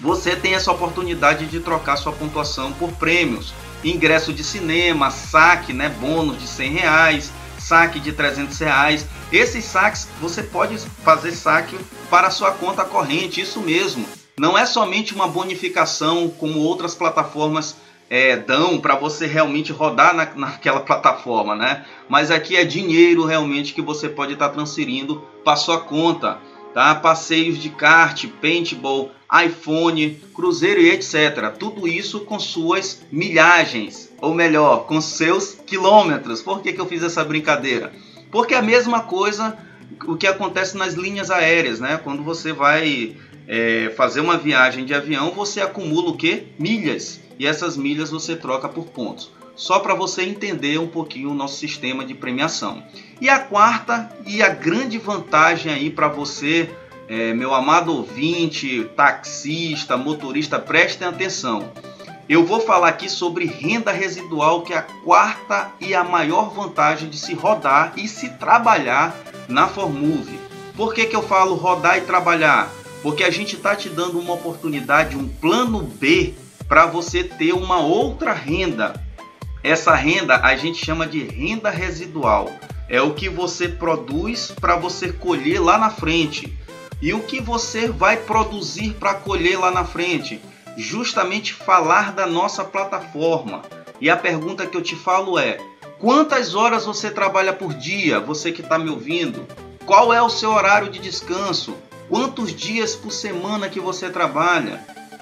você 0.00 0.34
tem 0.34 0.54
essa 0.54 0.72
oportunidade 0.72 1.46
de 1.46 1.60
trocar 1.60 1.96
sua 1.96 2.12
pontuação 2.12 2.72
por 2.72 2.90
prêmios. 2.92 3.54
Ingresso 3.84 4.32
de 4.32 4.42
cinema, 4.42 5.12
saque, 5.12 5.72
né, 5.72 5.88
bônus 5.88 6.40
de 6.40 6.48
100 6.48 6.72
reais, 6.72 7.32
saque 7.58 8.00
de 8.00 8.12
300 8.12 8.58
reais. 8.58 9.06
Esses 9.32 9.64
saques 9.64 10.08
você 10.20 10.42
pode 10.42 10.78
fazer 11.04 11.32
saque 11.32 11.78
para 12.10 12.30
sua 12.30 12.50
conta 12.50 12.84
corrente, 12.84 13.40
isso 13.40 13.60
mesmo. 13.60 14.17
Não 14.38 14.56
é 14.56 14.64
somente 14.64 15.14
uma 15.14 15.26
bonificação 15.26 16.28
como 16.28 16.60
outras 16.60 16.94
plataformas 16.94 17.76
é, 18.08 18.36
dão 18.36 18.78
para 18.78 18.94
você 18.94 19.26
realmente 19.26 19.72
rodar 19.72 20.14
na, 20.14 20.26
naquela 20.34 20.80
plataforma, 20.80 21.54
né? 21.54 21.84
Mas 22.08 22.30
aqui 22.30 22.56
é 22.56 22.64
dinheiro 22.64 23.24
realmente 23.24 23.74
que 23.74 23.82
você 23.82 24.08
pode 24.08 24.34
estar 24.34 24.48
tá 24.48 24.54
transferindo 24.54 25.22
para 25.44 25.56
sua 25.56 25.80
conta, 25.80 26.38
tá? 26.72 26.94
Passeios 26.94 27.58
de 27.58 27.68
kart, 27.68 28.26
paintball, 28.40 29.10
iPhone, 29.44 30.22
cruzeiro 30.34 30.80
e 30.80 30.90
etc. 30.90 31.52
Tudo 31.58 31.86
isso 31.86 32.20
com 32.20 32.38
suas 32.38 33.02
milhagens, 33.12 34.10
ou 34.20 34.32
melhor, 34.32 34.86
com 34.86 35.00
seus 35.00 35.54
quilômetros. 35.66 36.40
Por 36.40 36.62
que, 36.62 36.72
que 36.72 36.80
eu 36.80 36.86
fiz 36.86 37.02
essa 37.02 37.24
brincadeira? 37.24 37.92
Porque 38.30 38.54
é 38.54 38.58
a 38.58 38.62
mesma 38.62 39.00
coisa 39.00 39.58
o 40.06 40.16
que 40.16 40.26
acontece 40.26 40.76
nas 40.76 40.94
linhas 40.94 41.30
aéreas, 41.30 41.80
né? 41.80 42.00
Quando 42.02 42.22
você 42.22 42.52
vai 42.52 43.16
é, 43.48 43.90
fazer 43.96 44.20
uma 44.20 44.36
viagem 44.36 44.84
de 44.84 44.92
avião, 44.92 45.30
você 45.30 45.62
acumula 45.62 46.10
o 46.10 46.16
que? 46.16 46.48
Milhas. 46.58 47.18
E 47.38 47.46
essas 47.46 47.78
milhas 47.78 48.10
você 48.10 48.36
troca 48.36 48.68
por 48.68 48.84
pontos. 48.86 49.30
Só 49.56 49.78
para 49.78 49.94
você 49.94 50.22
entender 50.22 50.78
um 50.78 50.86
pouquinho 50.86 51.30
o 51.30 51.34
nosso 51.34 51.58
sistema 51.58 52.04
de 52.04 52.14
premiação. 52.14 52.82
E 53.20 53.28
a 53.28 53.38
quarta 53.38 54.08
e 54.26 54.42
a 54.42 54.50
grande 54.50 54.98
vantagem 54.98 55.72
aí 55.72 55.90
para 55.90 56.08
você, 56.08 56.68
é, 57.08 57.32
meu 57.32 57.54
amado 57.54 57.92
ouvinte, 57.92 58.84
taxista, 58.94 59.96
motorista, 59.96 60.58
prestem 60.58 61.08
atenção. 61.08 61.72
Eu 62.28 62.44
vou 62.44 62.60
falar 62.60 62.88
aqui 62.88 63.08
sobre 63.08 63.46
renda 63.46 63.90
residual, 63.90 64.60
que 64.60 64.74
é 64.74 64.76
a 64.76 64.82
quarta 64.82 65.72
e 65.80 65.94
a 65.94 66.04
maior 66.04 66.50
vantagem 66.50 67.08
de 67.08 67.18
se 67.18 67.32
rodar 67.32 67.94
e 67.96 68.06
se 68.06 68.28
trabalhar 68.34 69.16
na 69.48 69.66
Formove. 69.66 70.38
Por 70.76 70.92
que, 70.92 71.06
que 71.06 71.16
eu 71.16 71.22
falo 71.22 71.54
rodar 71.54 71.96
e 71.96 72.02
trabalhar? 72.02 72.77
Porque 73.02 73.24
a 73.24 73.30
gente 73.30 73.56
está 73.56 73.76
te 73.76 73.88
dando 73.88 74.18
uma 74.18 74.34
oportunidade, 74.34 75.16
um 75.16 75.28
plano 75.28 75.82
B 75.82 76.34
para 76.68 76.86
você 76.86 77.24
ter 77.24 77.52
uma 77.52 77.78
outra 77.78 78.32
renda. 78.32 79.02
Essa 79.62 79.94
renda 79.94 80.36
a 80.36 80.56
gente 80.56 80.84
chama 80.84 81.06
de 81.06 81.22
renda 81.22 81.70
residual. 81.70 82.50
É 82.88 83.00
o 83.00 83.14
que 83.14 83.28
você 83.28 83.68
produz 83.68 84.52
para 84.60 84.76
você 84.76 85.12
colher 85.12 85.60
lá 85.60 85.78
na 85.78 85.90
frente. 85.90 86.56
E 87.00 87.12
o 87.12 87.20
que 87.20 87.40
você 87.40 87.88
vai 87.88 88.16
produzir 88.16 88.94
para 88.94 89.14
colher 89.14 89.58
lá 89.58 89.70
na 89.70 89.84
frente? 89.84 90.40
justamente 90.78 91.52
falar 91.52 92.12
da 92.12 92.24
nossa 92.24 92.64
plataforma. 92.64 93.62
E 94.00 94.08
a 94.08 94.16
pergunta 94.16 94.64
que 94.64 94.76
eu 94.76 94.82
te 94.82 94.94
falo 94.94 95.38
é: 95.38 95.58
quantas 95.98 96.54
horas 96.54 96.86
você 96.86 97.10
trabalha 97.10 97.52
por 97.52 97.74
dia? 97.74 98.20
Você 98.20 98.52
que 98.52 98.62
está 98.62 98.78
me 98.78 98.88
ouvindo? 98.88 99.46
Qual 99.84 100.14
é 100.14 100.22
o 100.22 100.30
seu 100.30 100.50
horário 100.52 100.88
de 100.88 101.00
descanso? 101.00 101.76
Quantos 102.08 102.54
dias 102.54 102.96
por 102.96 103.12
semana 103.12 103.68
que 103.68 103.78
você 103.78 104.08
trabalha? 104.08 104.80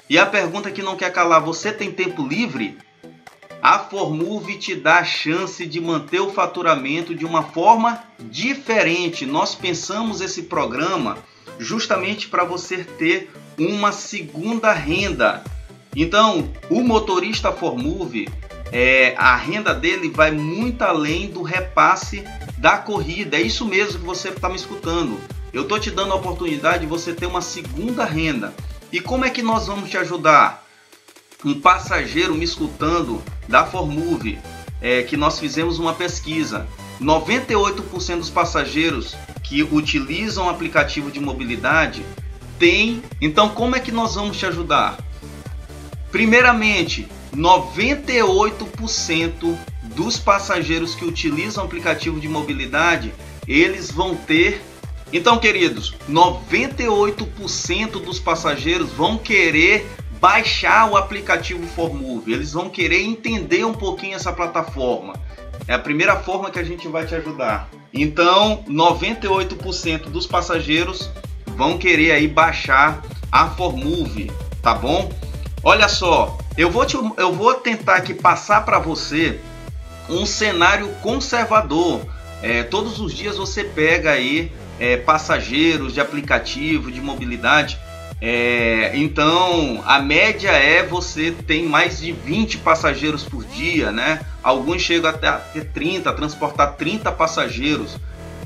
E 0.09 0.17
a 0.17 0.25
pergunta 0.25 0.71
que 0.71 0.81
não 0.81 0.95
quer 0.95 1.11
calar: 1.11 1.41
você 1.41 1.71
tem 1.71 1.91
tempo 1.91 2.25
livre? 2.25 2.77
A 3.61 3.79
Formove 3.79 4.55
te 4.57 4.73
dá 4.73 4.99
a 4.99 5.03
chance 5.03 5.65
de 5.65 5.81
manter 5.81 6.21
o 6.21 6.29
faturamento 6.29 7.13
de 7.13 7.25
uma 7.25 7.43
forma 7.43 8.01
diferente. 8.19 9.25
Nós 9.25 9.53
pensamos 9.53 10.21
esse 10.21 10.43
programa 10.43 11.17
justamente 11.59 12.29
para 12.29 12.45
você 12.45 12.83
ter 12.83 13.29
uma 13.57 13.91
segunda 13.91 14.71
renda. 14.71 15.43
Então, 15.95 16.49
o 16.69 16.81
motorista 16.81 17.51
Formove, 17.51 18.29
é, 18.71 19.15
a 19.17 19.35
renda 19.35 19.73
dele 19.73 20.09
vai 20.09 20.31
muito 20.31 20.83
além 20.83 21.27
do 21.27 21.41
repasse 21.41 22.23
da 22.57 22.77
corrida. 22.77 23.35
É 23.35 23.41
isso 23.41 23.65
mesmo 23.65 23.99
que 23.99 24.05
você 24.05 24.29
está 24.29 24.47
me 24.47 24.55
escutando. 24.55 25.19
Eu 25.57 25.63
estou 25.63 25.79
te 25.79 25.89
dando 25.89 26.13
a 26.13 26.15
oportunidade 26.15 26.81
de 26.81 26.85
você 26.85 27.15
ter 27.15 27.25
uma 27.25 27.41
segunda 27.41 28.05
renda. 28.05 28.53
E 28.91 28.99
como 28.99 29.25
é 29.25 29.31
que 29.31 29.41
nós 29.41 29.65
vamos 29.65 29.89
te 29.89 29.97
ajudar? 29.97 30.63
Um 31.43 31.59
passageiro 31.59 32.35
me 32.35 32.45
escutando 32.45 33.23
da 33.47 33.65
Formove, 33.65 34.37
é, 34.79 35.01
que 35.01 35.17
nós 35.17 35.39
fizemos 35.39 35.79
uma 35.79 35.95
pesquisa. 35.95 36.67
98% 37.01 38.19
dos 38.19 38.29
passageiros 38.29 39.15
que 39.43 39.63
utilizam 39.63 40.45
o 40.45 40.49
aplicativo 40.49 41.09
de 41.09 41.19
mobilidade 41.19 42.05
tem. 42.59 43.01
Então, 43.19 43.49
como 43.49 43.75
é 43.75 43.79
que 43.79 43.91
nós 43.91 44.13
vamos 44.13 44.37
te 44.37 44.45
ajudar? 44.45 44.99
Primeiramente, 46.11 47.07
98% 47.35 49.57
dos 49.95 50.19
passageiros 50.19 50.93
que 50.93 51.03
utilizam 51.03 51.63
o 51.63 51.65
aplicativo 51.65 52.19
de 52.19 52.29
mobilidade, 52.29 53.11
eles 53.47 53.89
vão 53.89 54.15
ter. 54.15 54.61
Então, 55.11 55.37
queridos, 55.37 55.95
98% 56.09 57.91
dos 58.03 58.19
passageiros 58.19 58.91
vão 58.91 59.17
querer 59.17 59.89
baixar 60.19 60.91
o 60.91 60.97
aplicativo 60.97 61.65
Formove. 61.67 62.33
Eles 62.33 62.53
vão 62.53 62.69
querer 62.69 63.03
entender 63.03 63.63
um 63.63 63.73
pouquinho 63.73 64.15
essa 64.15 64.33
plataforma. 64.33 65.13
É 65.67 65.73
a 65.73 65.79
primeira 65.79 66.17
forma 66.17 66.51
que 66.51 66.59
a 66.59 66.63
gente 66.63 66.87
vai 66.87 67.05
te 67.05 67.15
ajudar. 67.15 67.69
Então, 67.93 68.63
98% 68.69 70.09
dos 70.09 70.27
passageiros 70.27 71.09
vão 71.45 71.77
querer 71.77 72.11
aí 72.11 72.27
baixar 72.27 73.01
a 73.31 73.47
Formove, 73.47 74.31
tá 74.61 74.73
bom? 74.73 75.11
Olha 75.63 75.87
só, 75.87 76.37
eu 76.57 76.69
vou, 76.69 76.85
te, 76.85 76.97
eu 77.17 77.33
vou 77.33 77.53
tentar 77.55 77.95
aqui 77.95 78.13
passar 78.13 78.65
para 78.65 78.79
você 78.79 79.39
um 80.09 80.25
cenário 80.25 80.87
conservador. 81.01 82.01
É, 82.41 82.63
todos 82.63 82.99
os 82.99 83.13
dias 83.13 83.37
você 83.37 83.63
pega 83.63 84.11
aí 84.11 84.51
é, 84.79 84.97
passageiros 84.97 85.93
de 85.93 86.01
aplicativo, 86.01 86.91
de 86.91 87.01
mobilidade. 87.01 87.77
É, 88.19 88.93
então 88.95 89.83
a 89.85 89.99
média 89.99 90.49
é 90.49 90.81
você 90.81 91.31
tem 91.31 91.67
mais 91.67 91.99
de 91.99 92.11
20 92.11 92.57
passageiros 92.59 93.23
por 93.23 93.43
dia, 93.45 93.91
né? 93.91 94.21
Alguns 94.41 94.81
chegam 94.81 95.09
até 95.09 95.27
a 95.27 95.33
ter 95.33 95.65
30, 95.65 96.09
a 96.09 96.13
transportar 96.13 96.75
30 96.75 97.11
passageiros. 97.11 97.97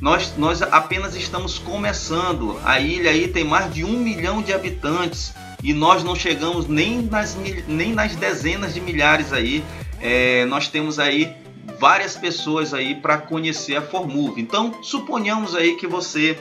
Nós, 0.01 0.33
nós 0.35 0.61
apenas 0.61 1.15
estamos 1.15 1.59
começando. 1.59 2.59
A 2.65 2.79
ilha 2.79 3.11
aí 3.11 3.27
tem 3.27 3.43
mais 3.43 3.71
de 3.73 3.85
um 3.85 3.99
milhão 3.99 4.41
de 4.41 4.51
habitantes 4.51 5.33
e 5.63 5.73
nós 5.73 6.03
não 6.03 6.15
chegamos 6.15 6.67
nem 6.67 7.03
nas, 7.03 7.37
nem 7.67 7.93
nas 7.93 8.15
dezenas 8.15 8.73
de 8.73 8.81
milhares 8.81 9.31
aí. 9.31 9.63
É, 10.01 10.43
nós 10.45 10.67
temos 10.67 10.97
aí 10.97 11.35
várias 11.79 12.15
pessoas 12.15 12.73
aí 12.73 12.95
para 12.95 13.17
conhecer 13.17 13.75
a 13.75 13.81
Formove. 13.81 14.41
Então, 14.41 14.83
suponhamos 14.83 15.55
aí 15.55 15.75
que 15.75 15.87
você 15.87 16.37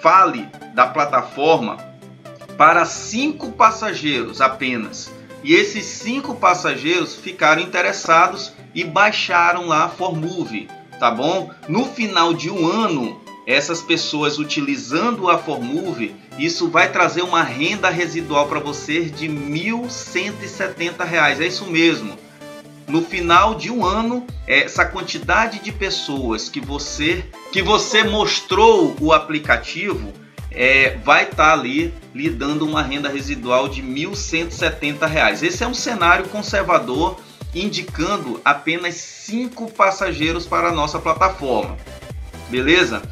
fale 0.00 0.46
da 0.74 0.86
plataforma 0.86 1.76
para 2.56 2.84
cinco 2.84 3.52
passageiros 3.52 4.40
apenas. 4.40 5.12
E 5.44 5.54
esses 5.54 5.84
cinco 5.84 6.34
passageiros 6.34 7.14
ficaram 7.14 7.62
interessados 7.62 8.52
e 8.74 8.84
baixaram 8.84 9.66
lá 9.66 9.84
a 9.84 9.88
Formove, 9.88 10.68
tá 10.98 11.10
bom? 11.10 11.50
No 11.68 11.84
final 11.84 12.34
de 12.34 12.50
um 12.50 12.66
ano, 12.66 13.20
essas 13.46 13.80
pessoas 13.80 14.38
utilizando 14.38 15.30
a 15.30 15.38
Formove, 15.38 16.14
isso 16.38 16.68
vai 16.68 16.90
trazer 16.90 17.22
uma 17.22 17.42
renda 17.42 17.88
residual 17.88 18.46
para 18.46 18.60
você 18.60 19.04
de 19.04 19.26
R$ 19.26 19.34
1.170. 19.34 21.40
É 21.40 21.46
isso 21.46 21.66
mesmo. 21.66 22.18
No 22.88 23.02
final 23.02 23.54
de 23.54 23.70
um 23.70 23.84
ano, 23.84 24.26
essa 24.46 24.84
quantidade 24.84 25.58
de 25.58 25.70
pessoas 25.70 26.48
que 26.48 26.58
você 26.58 27.22
que 27.52 27.62
você 27.62 28.02
mostrou 28.02 28.96
o 28.98 29.12
aplicativo 29.12 30.10
é, 30.50 30.96
vai 31.04 31.24
estar 31.24 31.48
tá 31.48 31.52
ali 31.52 31.92
lhe 32.14 32.30
dando 32.30 32.66
uma 32.66 32.82
renda 32.82 33.10
residual 33.10 33.68
de 33.68 33.82
R$ 33.82 34.06
1.170. 34.06 35.42
Esse 35.42 35.62
é 35.62 35.66
um 35.66 35.74
cenário 35.74 36.28
conservador 36.28 37.20
indicando 37.54 38.40
apenas 38.42 38.94
cinco 38.94 39.70
passageiros 39.70 40.46
para 40.46 40.68
a 40.68 40.72
nossa 40.72 40.98
plataforma. 40.98 41.76
Beleza? 42.48 43.02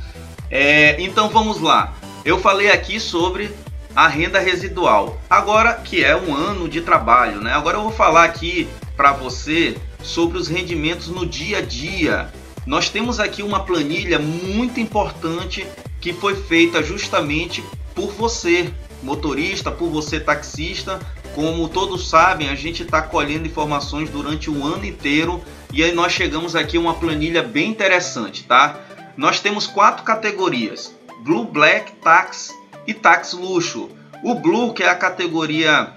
É, 0.50 1.00
então 1.00 1.28
vamos 1.28 1.60
lá. 1.60 1.94
Eu 2.24 2.38
falei 2.38 2.70
aqui 2.70 2.98
sobre 2.98 3.50
a 3.94 4.08
renda 4.08 4.38
residual. 4.38 5.20
Agora 5.28 5.74
que 5.74 6.02
é 6.02 6.16
um 6.16 6.34
ano 6.34 6.66
de 6.68 6.80
trabalho, 6.80 7.40
né? 7.40 7.52
Agora 7.52 7.76
eu 7.76 7.82
vou 7.82 7.92
falar 7.92 8.24
aqui 8.24 8.68
para 8.96 9.12
você 9.12 9.76
sobre 10.02 10.38
os 10.38 10.48
rendimentos 10.48 11.08
no 11.08 11.26
dia 11.26 11.58
a 11.58 11.60
dia. 11.60 12.32
Nós 12.64 12.88
temos 12.88 13.20
aqui 13.20 13.42
uma 13.42 13.60
planilha 13.60 14.18
muito 14.18 14.80
importante 14.80 15.66
que 16.00 16.12
foi 16.12 16.34
feita 16.34 16.82
justamente 16.82 17.62
por 17.94 18.12
você, 18.12 18.72
motorista, 19.02 19.70
por 19.70 19.88
você 19.88 20.18
taxista. 20.18 21.00
Como 21.34 21.68
todos 21.68 22.08
sabem, 22.08 22.48
a 22.48 22.54
gente 22.54 22.82
está 22.82 23.02
colhendo 23.02 23.46
informações 23.46 24.08
durante 24.08 24.50
o 24.50 24.64
ano 24.64 24.84
inteiro 24.84 25.42
e 25.72 25.82
aí 25.82 25.92
nós 25.92 26.12
chegamos 26.12 26.56
aqui 26.56 26.76
a 26.76 26.80
uma 26.80 26.94
planilha 26.94 27.42
bem 27.42 27.70
interessante, 27.70 28.44
tá? 28.44 28.80
Nós 29.16 29.40
temos 29.40 29.66
quatro 29.66 30.04
categorias: 30.04 30.94
Blue, 31.22 31.44
Black, 31.44 31.92
Tax 32.02 32.54
e 32.86 32.94
Tax 32.94 33.32
Luxo. 33.32 33.90
O 34.24 34.34
Blue, 34.34 34.72
que 34.72 34.82
é 34.82 34.88
a 34.88 34.94
categoria 34.94 35.92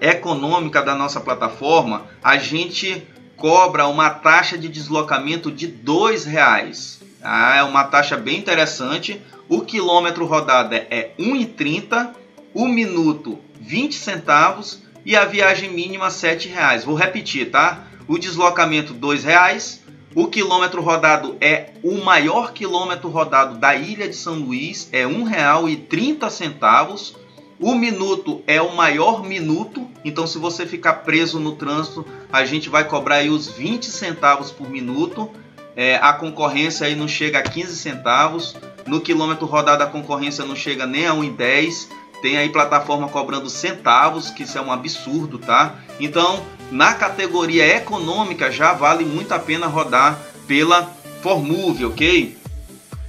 econômica 0.00 0.82
da 0.82 0.94
nossa 0.94 1.20
plataforma, 1.20 2.06
a 2.22 2.36
gente 2.36 3.06
cobra 3.36 3.86
uma 3.86 4.10
taxa 4.10 4.56
de 4.56 4.68
deslocamento 4.68 5.50
de 5.50 5.66
R$ 5.66 6.18
reais. 6.26 7.00
Ah, 7.22 7.56
é 7.56 7.62
uma 7.62 7.84
taxa 7.84 8.16
bem 8.16 8.38
interessante. 8.38 9.20
O 9.48 9.60
quilômetro 9.60 10.26
rodado 10.26 10.74
é 10.74 11.10
1,30, 11.18 12.10
o 12.54 12.66
minuto 12.66 13.38
20 13.60 13.94
centavos 13.94 14.82
e 15.04 15.14
a 15.14 15.24
viagem 15.24 15.70
mínima 15.70 16.08
R$ 16.08 16.48
reais. 16.48 16.84
Vou 16.84 16.94
repetir, 16.94 17.50
tá? 17.50 17.84
O 18.08 18.18
deslocamento 18.18 18.94
R$ 18.94 19.18
reais, 19.18 19.84
o 20.14 20.28
quilômetro 20.28 20.80
rodado 20.80 21.36
é 21.40 21.70
o 21.82 22.02
maior 22.02 22.52
quilômetro 22.52 23.10
rodado 23.10 23.58
da 23.58 23.76
ilha 23.76 24.08
de 24.08 24.16
São 24.16 24.36
Luís, 24.36 24.88
é 24.90 25.06
R$ 25.06 25.12
1,30. 25.12 27.14
O 27.60 27.74
minuto 27.74 28.42
é 28.46 28.60
o 28.60 28.74
maior 28.74 29.22
minuto, 29.22 29.85
então 30.08 30.26
se 30.26 30.38
você 30.38 30.64
ficar 30.64 30.94
preso 30.94 31.40
no 31.40 31.52
trânsito, 31.56 32.06
a 32.32 32.44
gente 32.44 32.68
vai 32.68 32.84
cobrar 32.84 33.16
aí 33.16 33.30
os 33.30 33.48
20 33.48 33.86
centavos 33.86 34.50
por 34.50 34.70
minuto. 34.70 35.30
É, 35.74 35.96
a 35.96 36.12
concorrência 36.12 36.86
aí 36.86 36.94
não 36.94 37.08
chega 37.08 37.38
a 37.38 37.42
15 37.42 37.76
centavos. 37.76 38.56
No 38.86 39.00
quilômetro 39.00 39.46
rodado 39.46 39.82
a 39.82 39.86
concorrência 39.86 40.44
não 40.44 40.54
chega 40.54 40.86
nem 40.86 41.06
a 41.06 41.12
1,10. 41.12 41.88
Tem 42.22 42.36
aí 42.36 42.48
plataforma 42.48 43.08
cobrando 43.08 43.50
centavos, 43.50 44.30
que 44.30 44.44
isso 44.44 44.56
é 44.56 44.60
um 44.60 44.72
absurdo, 44.72 45.38
tá? 45.38 45.74
Então, 46.00 46.42
na 46.70 46.94
categoria 46.94 47.66
econômica 47.76 48.50
já 48.50 48.72
vale 48.72 49.04
muito 49.04 49.32
a 49.32 49.38
pena 49.38 49.66
rodar 49.66 50.18
pela 50.46 50.90
Formove, 51.20 51.84
ok? 51.84 52.36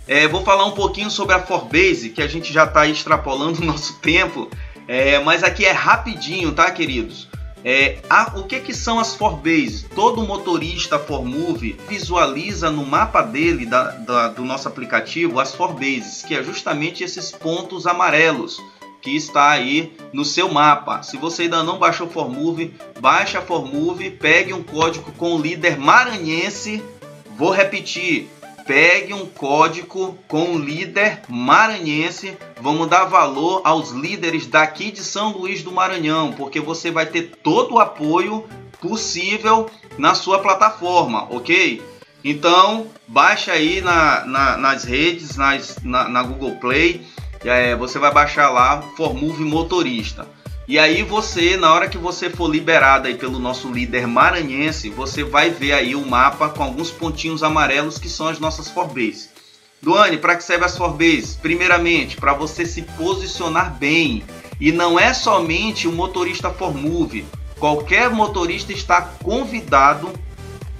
É, 0.08 0.27
vou 0.27 0.42
falar 0.42 0.66
um 0.66 0.72
pouquinho 0.72 1.12
sobre 1.12 1.36
a 1.36 1.39
Forbase, 1.39 2.10
que 2.10 2.22
a 2.22 2.27
gente 2.27 2.51
já 2.51 2.63
está 2.63 2.88
extrapolando 2.88 3.60
o 3.62 3.66
nosso 3.66 4.00
tempo, 4.00 4.50
é, 4.88 5.20
mas 5.20 5.44
aqui 5.44 5.65
é 5.65 5.72
rapidinho, 5.72 6.51
tá, 6.53 6.72
queridos? 6.72 7.27
É, 7.63 7.98
a, 8.10 8.38
o 8.38 8.44
que, 8.44 8.60
que 8.60 8.74
são 8.74 9.00
as 9.00 9.15
Forbases? 9.15 9.86
Todo 9.94 10.25
motorista 10.25 10.98
Formove 10.98 11.77
visualiza 11.89 12.70
no 12.70 12.86
mapa 12.86 13.22
dele, 13.22 13.65
da, 13.65 13.91
da, 13.91 14.27
do 14.29 14.46
nosso 14.46 14.67
aplicativo, 14.67 15.39
as 15.39 15.53
Forbases, 15.53 16.24
que 16.24 16.36
é 16.36 16.44
justamente 16.44 17.03
esses 17.03 17.32
pontos 17.32 17.86
amarelos 17.86 18.62
que 19.01 19.15
está 19.15 19.50
aí 19.50 19.94
no 20.13 20.24
seu 20.24 20.50
mapa. 20.50 21.03
Se 21.03 21.17
você 21.17 21.44
ainda 21.44 21.63
não 21.63 21.77
baixou 21.77 22.08
Formove, 22.08 22.74
baixa 23.00 23.41
Formove, 23.41 24.12
pegue 24.12 24.53
um 24.53 24.63
código 24.63 25.12
com 25.13 25.36
o 25.36 25.41
líder 25.41 25.77
maranhense. 25.77 26.84
Vou 27.38 27.51
repetir, 27.51 28.29
pegue 28.67 29.13
um 29.13 29.25
código 29.25 30.19
com 30.27 30.55
o 30.55 30.59
líder 30.59 31.21
maranhense. 31.27 32.38
Vamos 32.62 32.88
dar 32.88 33.05
valor 33.05 33.62
aos 33.63 33.91
líderes 33.91 34.45
daqui 34.45 34.91
de 34.91 35.03
São 35.03 35.31
Luís 35.31 35.63
do 35.63 35.71
Maranhão, 35.71 36.33
porque 36.33 36.59
você 36.59 36.91
vai 36.91 37.05
ter 37.05 37.31
todo 37.41 37.75
o 37.75 37.79
apoio 37.79 38.47
possível 38.81 39.69
na 39.97 40.13
sua 40.13 40.39
plataforma, 40.39 41.27
ok? 41.33 41.81
Então, 42.24 42.88
baixa 43.07 43.53
aí 43.53 43.79
na, 43.81 44.25
na, 44.25 44.58
nas 44.58 44.84
redes, 44.84 45.38
nas, 45.38 45.77
na, 45.82 46.10
na 46.10 46.21
Google 46.21 46.58
Play 46.58 47.01
é, 47.43 47.75
você 47.75 47.99
vai 47.99 48.12
baixar 48.12 48.49
lá 48.49 48.82
Formove 48.95 49.43
Motorista. 49.43 50.27
E 50.67 50.77
aí 50.77 51.01
você, 51.01 51.56
na 51.56 51.73
hora 51.73 51.88
que 51.88 51.97
você 51.97 52.30
for 52.30 52.51
liberado 52.51 53.08
aí 53.08 53.15
pelo 53.15 53.39
nosso 53.39 53.71
líder 53.71 54.06
maranhense, 54.06 54.89
você 54.89 55.23
vai 55.23 55.49
ver 55.49 55.71
aí 55.71 55.95
o 55.95 56.06
mapa 56.06 56.49
com 56.49 56.62
alguns 56.62 56.91
pontinhos 56.91 57.41
amarelos 57.41 57.97
que 57.97 58.10
são 58.10 58.27
as 58.27 58.38
nossas 58.38 58.69
Forbase. 58.69 59.30
Duane, 59.82 60.17
para 60.17 60.36
que 60.36 60.43
serve 60.43 60.65
as 60.65 60.77
Forbase? 60.77 61.38
Primeiramente, 61.41 62.17
para 62.17 62.34
você 62.34 62.65
se 62.65 62.82
posicionar 62.82 63.77
bem. 63.77 64.25
E 64.60 64.73
não 64.73 64.99
é 64.99 65.13
somente 65.13 65.88
o 65.88 65.91
motorista 65.93 66.49
Formove. 66.49 67.25
Qualquer 67.58 68.10
motorista 68.10 68.73
está 68.73 69.01
convidado 69.01 70.12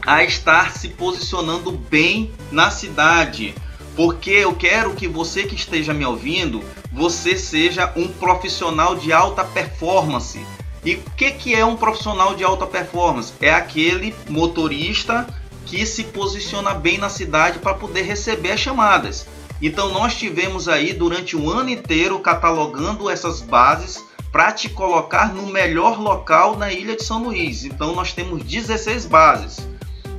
a 0.06 0.22
estar 0.22 0.74
se 0.74 0.90
posicionando 0.90 1.72
bem 1.72 2.34
na 2.52 2.70
cidade 2.70 3.56
porque 3.98 4.30
eu 4.30 4.54
quero 4.54 4.94
que 4.94 5.08
você 5.08 5.44
que 5.44 5.56
esteja 5.56 5.92
me 5.92 6.06
ouvindo, 6.06 6.64
você 6.92 7.38
seja 7.38 7.92
um 7.96 8.08
profissional 8.08 8.96
de 8.96 9.12
alta 9.12 9.44
performance. 9.44 10.40
E 10.84 10.96
o 10.96 11.02
que, 11.18 11.32
que 11.32 11.56
é 11.56 11.66
um 11.66 11.76
profissional 11.76 12.36
de 12.36 12.44
alta 12.44 12.66
performance? 12.66 13.34
É 13.42 13.54
aquele 13.54 14.16
motorista 14.30 15.28
que 15.66 15.86
se 15.86 16.06
posiciona 16.06 16.74
bem 16.74 16.98
na 16.98 17.10
cidade 17.10 17.60
para 17.60 17.74
poder 17.74 18.04
receber 18.04 18.52
as 18.52 18.60
chamadas. 18.60 19.28
Então 19.62 19.92
nós 19.92 20.16
tivemos 20.16 20.68
aí 20.70 20.94
durante 20.94 21.36
o 21.36 21.52
ano 21.52 21.70
inteiro 21.70 22.20
catalogando 22.20 23.10
essas 23.10 23.42
bases 23.42 24.04
para 24.32 24.52
te 24.52 24.70
colocar 24.70 25.34
no 25.34 25.48
melhor 25.48 26.00
local 26.00 26.58
na 26.58 26.72
ilha 26.72 26.96
de 26.96 27.04
São 27.04 27.24
Luís. 27.24 27.66
Então 27.66 27.94
nós 27.96 28.14
temos 28.14 28.44
16 28.44 29.06
bases. 29.06 29.68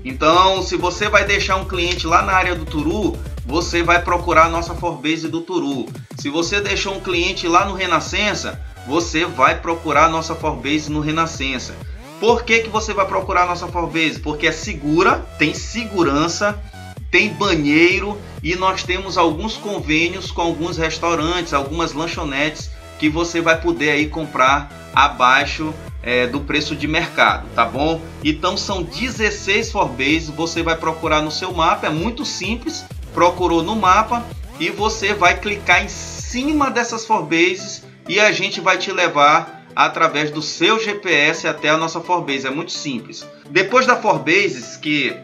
Então, 0.04 0.62
se 0.62 0.76
você 0.76 1.08
vai 1.08 1.24
deixar 1.24 1.56
um 1.56 1.64
cliente 1.64 2.06
lá 2.06 2.22
na 2.22 2.32
área 2.32 2.54
do 2.54 2.64
Turu, 2.64 3.18
você 3.48 3.82
vai 3.82 4.02
procurar 4.02 4.44
a 4.44 4.50
nossa 4.50 4.74
Forbase 4.74 5.26
do 5.26 5.40
Turu. 5.40 5.86
Se 6.18 6.28
você 6.28 6.60
deixou 6.60 6.94
um 6.94 7.00
cliente 7.00 7.48
lá 7.48 7.64
no 7.64 7.72
Renascença, 7.72 8.60
você 8.86 9.24
vai 9.24 9.58
procurar 9.58 10.04
a 10.04 10.08
nossa 10.10 10.34
Forbase 10.34 10.92
no 10.92 11.00
Renascença. 11.00 11.74
Por 12.20 12.44
que, 12.44 12.60
que 12.60 12.68
você 12.68 12.92
vai 12.92 13.06
procurar 13.06 13.44
a 13.44 13.46
nossa 13.46 13.66
Forbase? 13.66 14.20
Porque 14.20 14.46
é 14.46 14.52
segura, 14.52 15.26
tem 15.38 15.54
segurança, 15.54 16.62
tem 17.10 17.30
banheiro 17.30 18.18
e 18.42 18.54
nós 18.54 18.82
temos 18.82 19.16
alguns 19.16 19.56
convênios 19.56 20.30
com 20.30 20.42
alguns 20.42 20.76
restaurantes, 20.76 21.54
algumas 21.54 21.94
lanchonetes 21.94 22.70
que 22.98 23.08
você 23.08 23.40
vai 23.40 23.58
poder 23.58 23.92
aí 23.92 24.08
comprar 24.08 24.90
abaixo 24.94 25.72
é, 26.02 26.26
do 26.26 26.40
preço 26.40 26.76
de 26.76 26.86
mercado, 26.86 27.48
tá 27.54 27.64
bom? 27.64 27.98
Então 28.22 28.58
são 28.58 28.82
16 28.82 29.72
Forbase, 29.72 30.32
você 30.32 30.62
vai 30.62 30.76
procurar 30.76 31.22
no 31.22 31.30
seu 31.30 31.50
mapa, 31.54 31.86
é 31.86 31.90
muito 31.90 32.26
simples, 32.26 32.84
procurou 33.18 33.64
no 33.64 33.74
mapa 33.74 34.24
e 34.60 34.70
você 34.70 35.12
vai 35.12 35.36
clicar 35.40 35.84
em 35.84 35.88
cima 35.88 36.70
dessas 36.70 37.04
forbases 37.04 37.82
e 38.08 38.20
a 38.20 38.30
gente 38.30 38.60
vai 38.60 38.78
te 38.78 38.92
levar 38.92 39.66
através 39.74 40.30
do 40.30 40.40
seu 40.40 40.78
GPS 40.78 41.48
até 41.48 41.68
a 41.68 41.76
nossa 41.76 42.00
forbase. 42.00 42.46
É 42.46 42.50
muito 42.50 42.70
simples. 42.70 43.26
Depois 43.50 43.86
da 43.86 43.96
forbases 43.96 44.76
que 44.76 45.16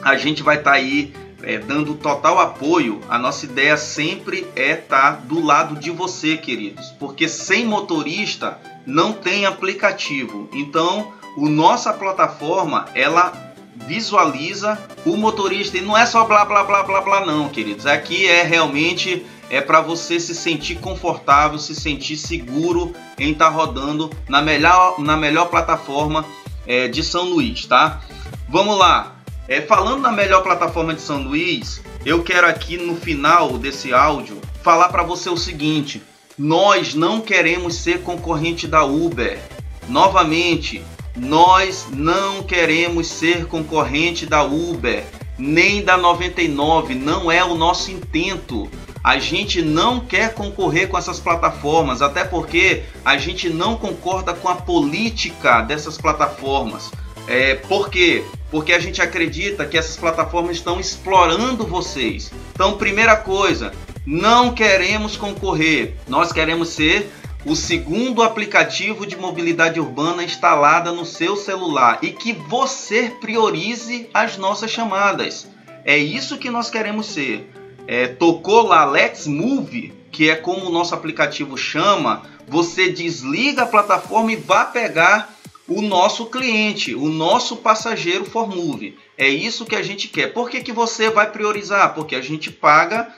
a 0.00 0.16
gente 0.16 0.42
vai 0.42 0.56
estar 0.56 0.70
tá 0.70 0.76
aí 0.78 1.12
é, 1.42 1.58
dando 1.58 1.94
total 1.96 2.40
apoio, 2.40 3.02
a 3.06 3.18
nossa 3.18 3.44
ideia 3.44 3.76
sempre 3.76 4.46
é 4.56 4.70
estar 4.70 5.16
tá 5.16 5.20
do 5.22 5.44
lado 5.44 5.78
de 5.78 5.90
você, 5.90 6.38
queridos, 6.38 6.86
porque 6.98 7.28
sem 7.28 7.66
motorista 7.66 8.58
não 8.86 9.12
tem 9.12 9.44
aplicativo. 9.44 10.48
Então, 10.54 11.12
o 11.36 11.50
nossa 11.50 11.92
plataforma 11.92 12.86
ela 12.94 13.45
visualiza 13.86 14.78
o 15.04 15.16
motorista 15.16 15.78
e 15.78 15.80
não 15.80 15.96
é 15.96 16.06
só 16.06 16.24
blá 16.24 16.44
blá 16.44 16.64
blá 16.64 16.82
blá 16.82 17.00
blá 17.00 17.26
não, 17.26 17.48
queridos. 17.48 17.86
Aqui 17.86 18.26
é 18.26 18.42
realmente 18.42 19.24
é 19.48 19.60
para 19.60 19.80
você 19.80 20.18
se 20.18 20.34
sentir 20.34 20.76
confortável, 20.76 21.58
se 21.58 21.74
sentir 21.74 22.16
seguro 22.16 22.94
em 23.18 23.32
estar 23.32 23.46
tá 23.46 23.50
rodando 23.50 24.10
na 24.28 24.42
melhor 24.42 24.98
na 24.98 25.16
melhor 25.16 25.46
plataforma 25.46 26.24
é, 26.66 26.88
de 26.88 27.02
São 27.02 27.24
Luís, 27.24 27.66
tá? 27.66 28.00
Vamos 28.48 28.76
lá. 28.78 29.16
É, 29.48 29.60
falando 29.60 30.00
na 30.00 30.10
melhor 30.10 30.42
plataforma 30.42 30.92
de 30.92 31.00
São 31.00 31.22
Luís, 31.22 31.80
eu 32.04 32.22
quero 32.22 32.46
aqui 32.46 32.76
no 32.76 32.96
final 32.96 33.56
desse 33.58 33.92
áudio 33.92 34.40
falar 34.62 34.88
para 34.88 35.04
você 35.04 35.30
o 35.30 35.36
seguinte: 35.36 36.02
nós 36.36 36.94
não 36.94 37.20
queremos 37.20 37.76
ser 37.76 38.02
concorrente 38.02 38.66
da 38.66 38.84
Uber. 38.84 39.40
Novamente, 39.88 40.82
nós 41.16 41.86
não 41.90 42.42
queremos 42.42 43.06
ser 43.06 43.46
concorrente 43.46 44.26
da 44.26 44.42
Uber, 44.42 45.04
nem 45.38 45.82
da 45.82 45.96
99, 45.96 46.94
não 46.94 47.30
é 47.30 47.42
o 47.44 47.54
nosso 47.54 47.90
intento. 47.90 48.68
A 49.02 49.18
gente 49.18 49.62
não 49.62 50.00
quer 50.00 50.34
concorrer 50.34 50.88
com 50.88 50.98
essas 50.98 51.20
plataformas, 51.20 52.02
até 52.02 52.24
porque 52.24 52.82
a 53.04 53.16
gente 53.16 53.48
não 53.48 53.76
concorda 53.76 54.34
com 54.34 54.48
a 54.48 54.56
política 54.56 55.62
dessas 55.62 55.96
plataformas. 55.96 56.90
É, 57.28 57.54
por 57.54 57.88
quê? 57.88 58.24
Porque 58.50 58.72
a 58.72 58.78
gente 58.78 59.00
acredita 59.00 59.64
que 59.64 59.76
essas 59.76 59.96
plataformas 59.96 60.56
estão 60.56 60.78
explorando 60.78 61.66
vocês. 61.66 62.32
Então, 62.52 62.76
primeira 62.76 63.16
coisa, 63.16 63.72
não 64.04 64.54
queremos 64.54 65.16
concorrer. 65.16 65.94
Nós 66.08 66.32
queremos 66.32 66.68
ser 66.70 67.10
o 67.46 67.54
segundo 67.54 68.24
aplicativo 68.24 69.06
de 69.06 69.16
mobilidade 69.16 69.78
urbana 69.78 70.24
instalada 70.24 70.90
no 70.90 71.06
seu 71.06 71.36
celular 71.36 72.00
e 72.02 72.10
que 72.10 72.32
você 72.32 73.08
priorize 73.20 74.10
as 74.12 74.36
nossas 74.36 74.68
chamadas. 74.68 75.46
É 75.84 75.96
isso 75.96 76.38
que 76.38 76.50
nós 76.50 76.68
queremos 76.68 77.06
ser. 77.06 77.48
É, 77.86 78.08
tocou 78.08 78.66
lá 78.66 78.84
Let's 78.84 79.28
Move, 79.28 79.94
que 80.10 80.28
é 80.28 80.34
como 80.34 80.66
o 80.66 80.72
nosso 80.72 80.92
aplicativo 80.92 81.56
chama, 81.56 82.22
você 82.48 82.90
desliga 82.90 83.62
a 83.62 83.66
plataforma 83.66 84.32
e 84.32 84.36
vai 84.36 84.72
pegar 84.72 85.32
o 85.68 85.80
nosso 85.80 86.26
cliente, 86.26 86.96
o 86.96 87.08
nosso 87.08 87.58
passageiro 87.58 88.24
for 88.24 88.48
Move. 88.48 88.98
É 89.16 89.28
isso 89.28 89.64
que 89.64 89.76
a 89.76 89.82
gente 89.82 90.08
quer. 90.08 90.32
Por 90.32 90.50
que, 90.50 90.60
que 90.60 90.72
você 90.72 91.10
vai 91.10 91.30
priorizar? 91.30 91.94
Porque 91.94 92.16
a 92.16 92.20
gente 92.20 92.50
paga 92.50 93.08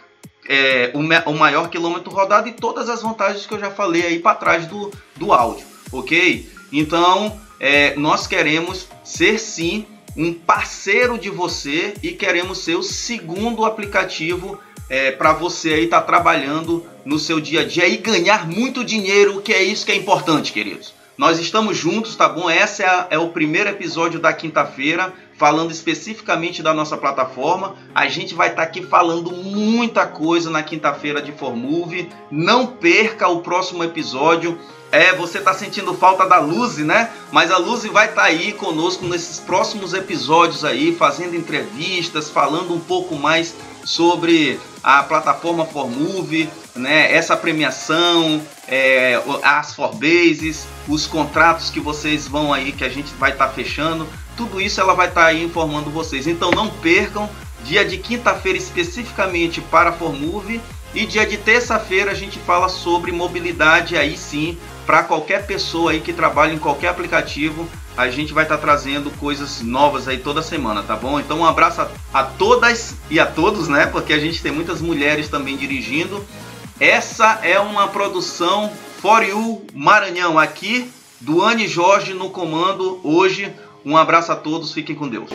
é, 0.49 0.91
o, 0.95 1.01
o, 1.31 1.37
maior 1.37 1.69
quilômetro 1.69 2.11
rodado 2.11 2.49
e 2.49 2.53
todas 2.53 2.89
as 2.89 3.03
vantagens 3.03 3.47
que 3.47 3.53
eu 3.53 3.61
já 3.61 3.71
falei 3.71 4.03
aí 4.03 4.19
para 4.19 4.35
trás 4.35 4.67
do, 4.67 4.91
do 5.17 5.33
áudio, 5.33 5.67
ok? 5.93 6.51
Então, 6.73 7.39
é, 7.61 7.95
nós 7.97 8.27
queremos 8.27 8.89
ser 9.05 9.39
sim 9.39 9.87
um 10.17 10.33
parceiro 10.33 11.19
de 11.19 11.29
você 11.29 11.95
e 12.03 12.13
queremos 12.13 12.59
ser 12.59 12.77
o 12.77 12.83
segundo 12.83 13.65
aplicativo 13.65 14.59
é, 14.89 15.11
para 15.11 15.33
você 15.33 15.75
aí 15.75 15.85
estar 15.85 16.01
tá 16.01 16.07
trabalhando 16.07 16.85
no 17.05 17.19
seu 17.19 17.39
dia 17.39 17.61
a 17.61 17.65
dia 17.65 17.87
e 17.87 17.99
ganhar 17.99 18.49
muito 18.49 18.83
dinheiro, 18.83 19.43
que 19.43 19.53
é 19.53 19.63
isso 19.63 19.85
que 19.85 19.93
é 19.93 19.97
importante, 19.97 20.53
queridos. 20.53 20.95
Nós 21.17 21.39
estamos 21.39 21.77
juntos, 21.77 22.15
tá 22.17 22.29
bom? 22.29 22.49
Esse 22.49 22.83
é, 22.83 23.07
é 23.11 23.19
o 23.19 23.31
primeiro 23.31 23.69
episódio 23.69 24.21
da 24.21 24.33
quinta-feira 24.33 25.13
falando 25.39 25.71
especificamente 25.71 26.63
da 26.63 26.75
nossa 26.75 26.97
plataforma. 26.97 27.77
A 27.95 28.09
gente 28.09 28.35
vai 28.35 28.49
estar 28.49 28.63
tá 28.63 28.69
aqui 28.69 28.85
falando 28.85 29.31
muita 29.31 30.05
coisa 30.05 30.51
na 30.51 30.63
quinta-feira 30.63 31.23
de 31.23 31.33
Formove. 31.33 32.11
Não 32.31 32.67
perca 32.67 33.29
o 33.29 33.41
próximo 33.41 33.85
episódio. 33.85 34.59
É, 34.91 35.15
você 35.15 35.39
está 35.39 35.55
sentindo 35.55 35.95
falta 35.95 36.27
da 36.27 36.41
Luzi, 36.41 36.83
né? 36.83 37.11
Mas 37.31 37.51
a 37.51 37.59
Luzi 37.59 37.89
vai 37.89 38.09
estar 38.09 38.23
tá 38.23 38.29
aí 38.29 38.53
conosco 38.53 39.07
nesses 39.07 39.39
próximos 39.39 39.95
episódios 39.95 40.65
aí, 40.65 40.95
fazendo 40.95 41.37
entrevistas, 41.37 42.29
falando 42.29 42.75
um 42.75 42.81
pouco 42.81 43.15
mais 43.15 43.55
sobre 43.85 44.59
a 44.83 45.03
plataforma 45.03 45.65
Formove, 45.67 46.49
né? 46.79 47.13
Essa 47.15 47.37
premiação, 47.37 48.41
é, 48.67 49.21
as 49.43 49.75
Forbases, 49.75 50.67
os 50.87 51.07
contratos 51.07 51.71
que 51.71 51.81
vocês 51.81 52.27
vão 52.27 52.53
aí, 52.53 52.73
que 52.73 52.85
a 52.85 52.89
gente 52.89 53.13
vai 53.15 53.33
estar 53.33 53.49
tá 53.49 53.53
fechando 53.53 54.09
tudo 54.39 54.61
isso 54.61 54.81
ela 54.81 54.95
vai 54.95 55.09
estar 55.09 55.23
tá 55.23 55.27
aí 55.27 55.43
informando 55.43 55.91
vocês. 55.91 56.29
Então 56.29 56.53
não 56.53 56.71
percam, 56.71 57.29
dia 57.65 57.85
de 57.85 57.99
quinta-feira 57.99 58.57
especificamente 58.57 59.61
para 59.61 59.91
a 59.91 59.93
Formove 59.93 60.61
e 60.95 61.05
dia 61.05 61.27
de 61.27 61.37
terça-feira 61.37 62.13
a 62.13 62.15
gente 62.15 62.39
fala 62.39 62.69
sobre 62.69 63.11
mobilidade 63.11 63.97
aí 63.97 64.17
sim, 64.17 64.57
para 64.87 65.03
qualquer 65.03 65.45
pessoa 65.45 65.91
aí 65.91 66.01
que 66.01 66.13
trabalha 66.13 66.55
em 66.55 66.59
qualquer 66.59 66.89
aplicativo, 66.89 67.69
a 67.97 68.09
gente 68.09 68.33
vai 68.33 68.45
estar 68.45 68.57
tá 68.57 68.63
trazendo 68.63 69.11
coisas 69.19 69.61
novas 69.61 70.07
aí 70.07 70.19
toda 70.19 70.41
semana, 70.41 70.85
tá 70.85 70.95
bom? 70.95 71.19
Então 71.19 71.41
um 71.41 71.45
abraço 71.45 71.83
a, 71.83 71.89
a 72.15 72.23
todas 72.23 72.95
e 73.11 73.19
a 73.19 73.27
todos, 73.27 73.69
né? 73.69 73.87
Porque 73.87 74.13
a 74.13 74.21
gente 74.21 74.41
tem 74.41 74.53
muitas 74.53 74.81
mulheres 74.81 75.29
também 75.29 75.57
dirigindo. 75.57 76.25
Essa 76.81 77.41
é 77.43 77.59
uma 77.59 77.89
produção 77.89 78.71
For 79.01 79.25
You 79.25 79.67
Maranhão 79.75 80.39
aqui 80.39 80.89
do 81.21 81.43
Anne 81.43 81.67
Jorge 81.67 82.15
no 82.15 82.31
comando 82.31 83.01
hoje 83.03 83.53
um 83.85 83.97
abraço 83.97 84.31
a 84.31 84.37
todos, 84.37 84.73
fiquem 84.73 84.95
com 84.95 85.09
Deus. 85.09 85.29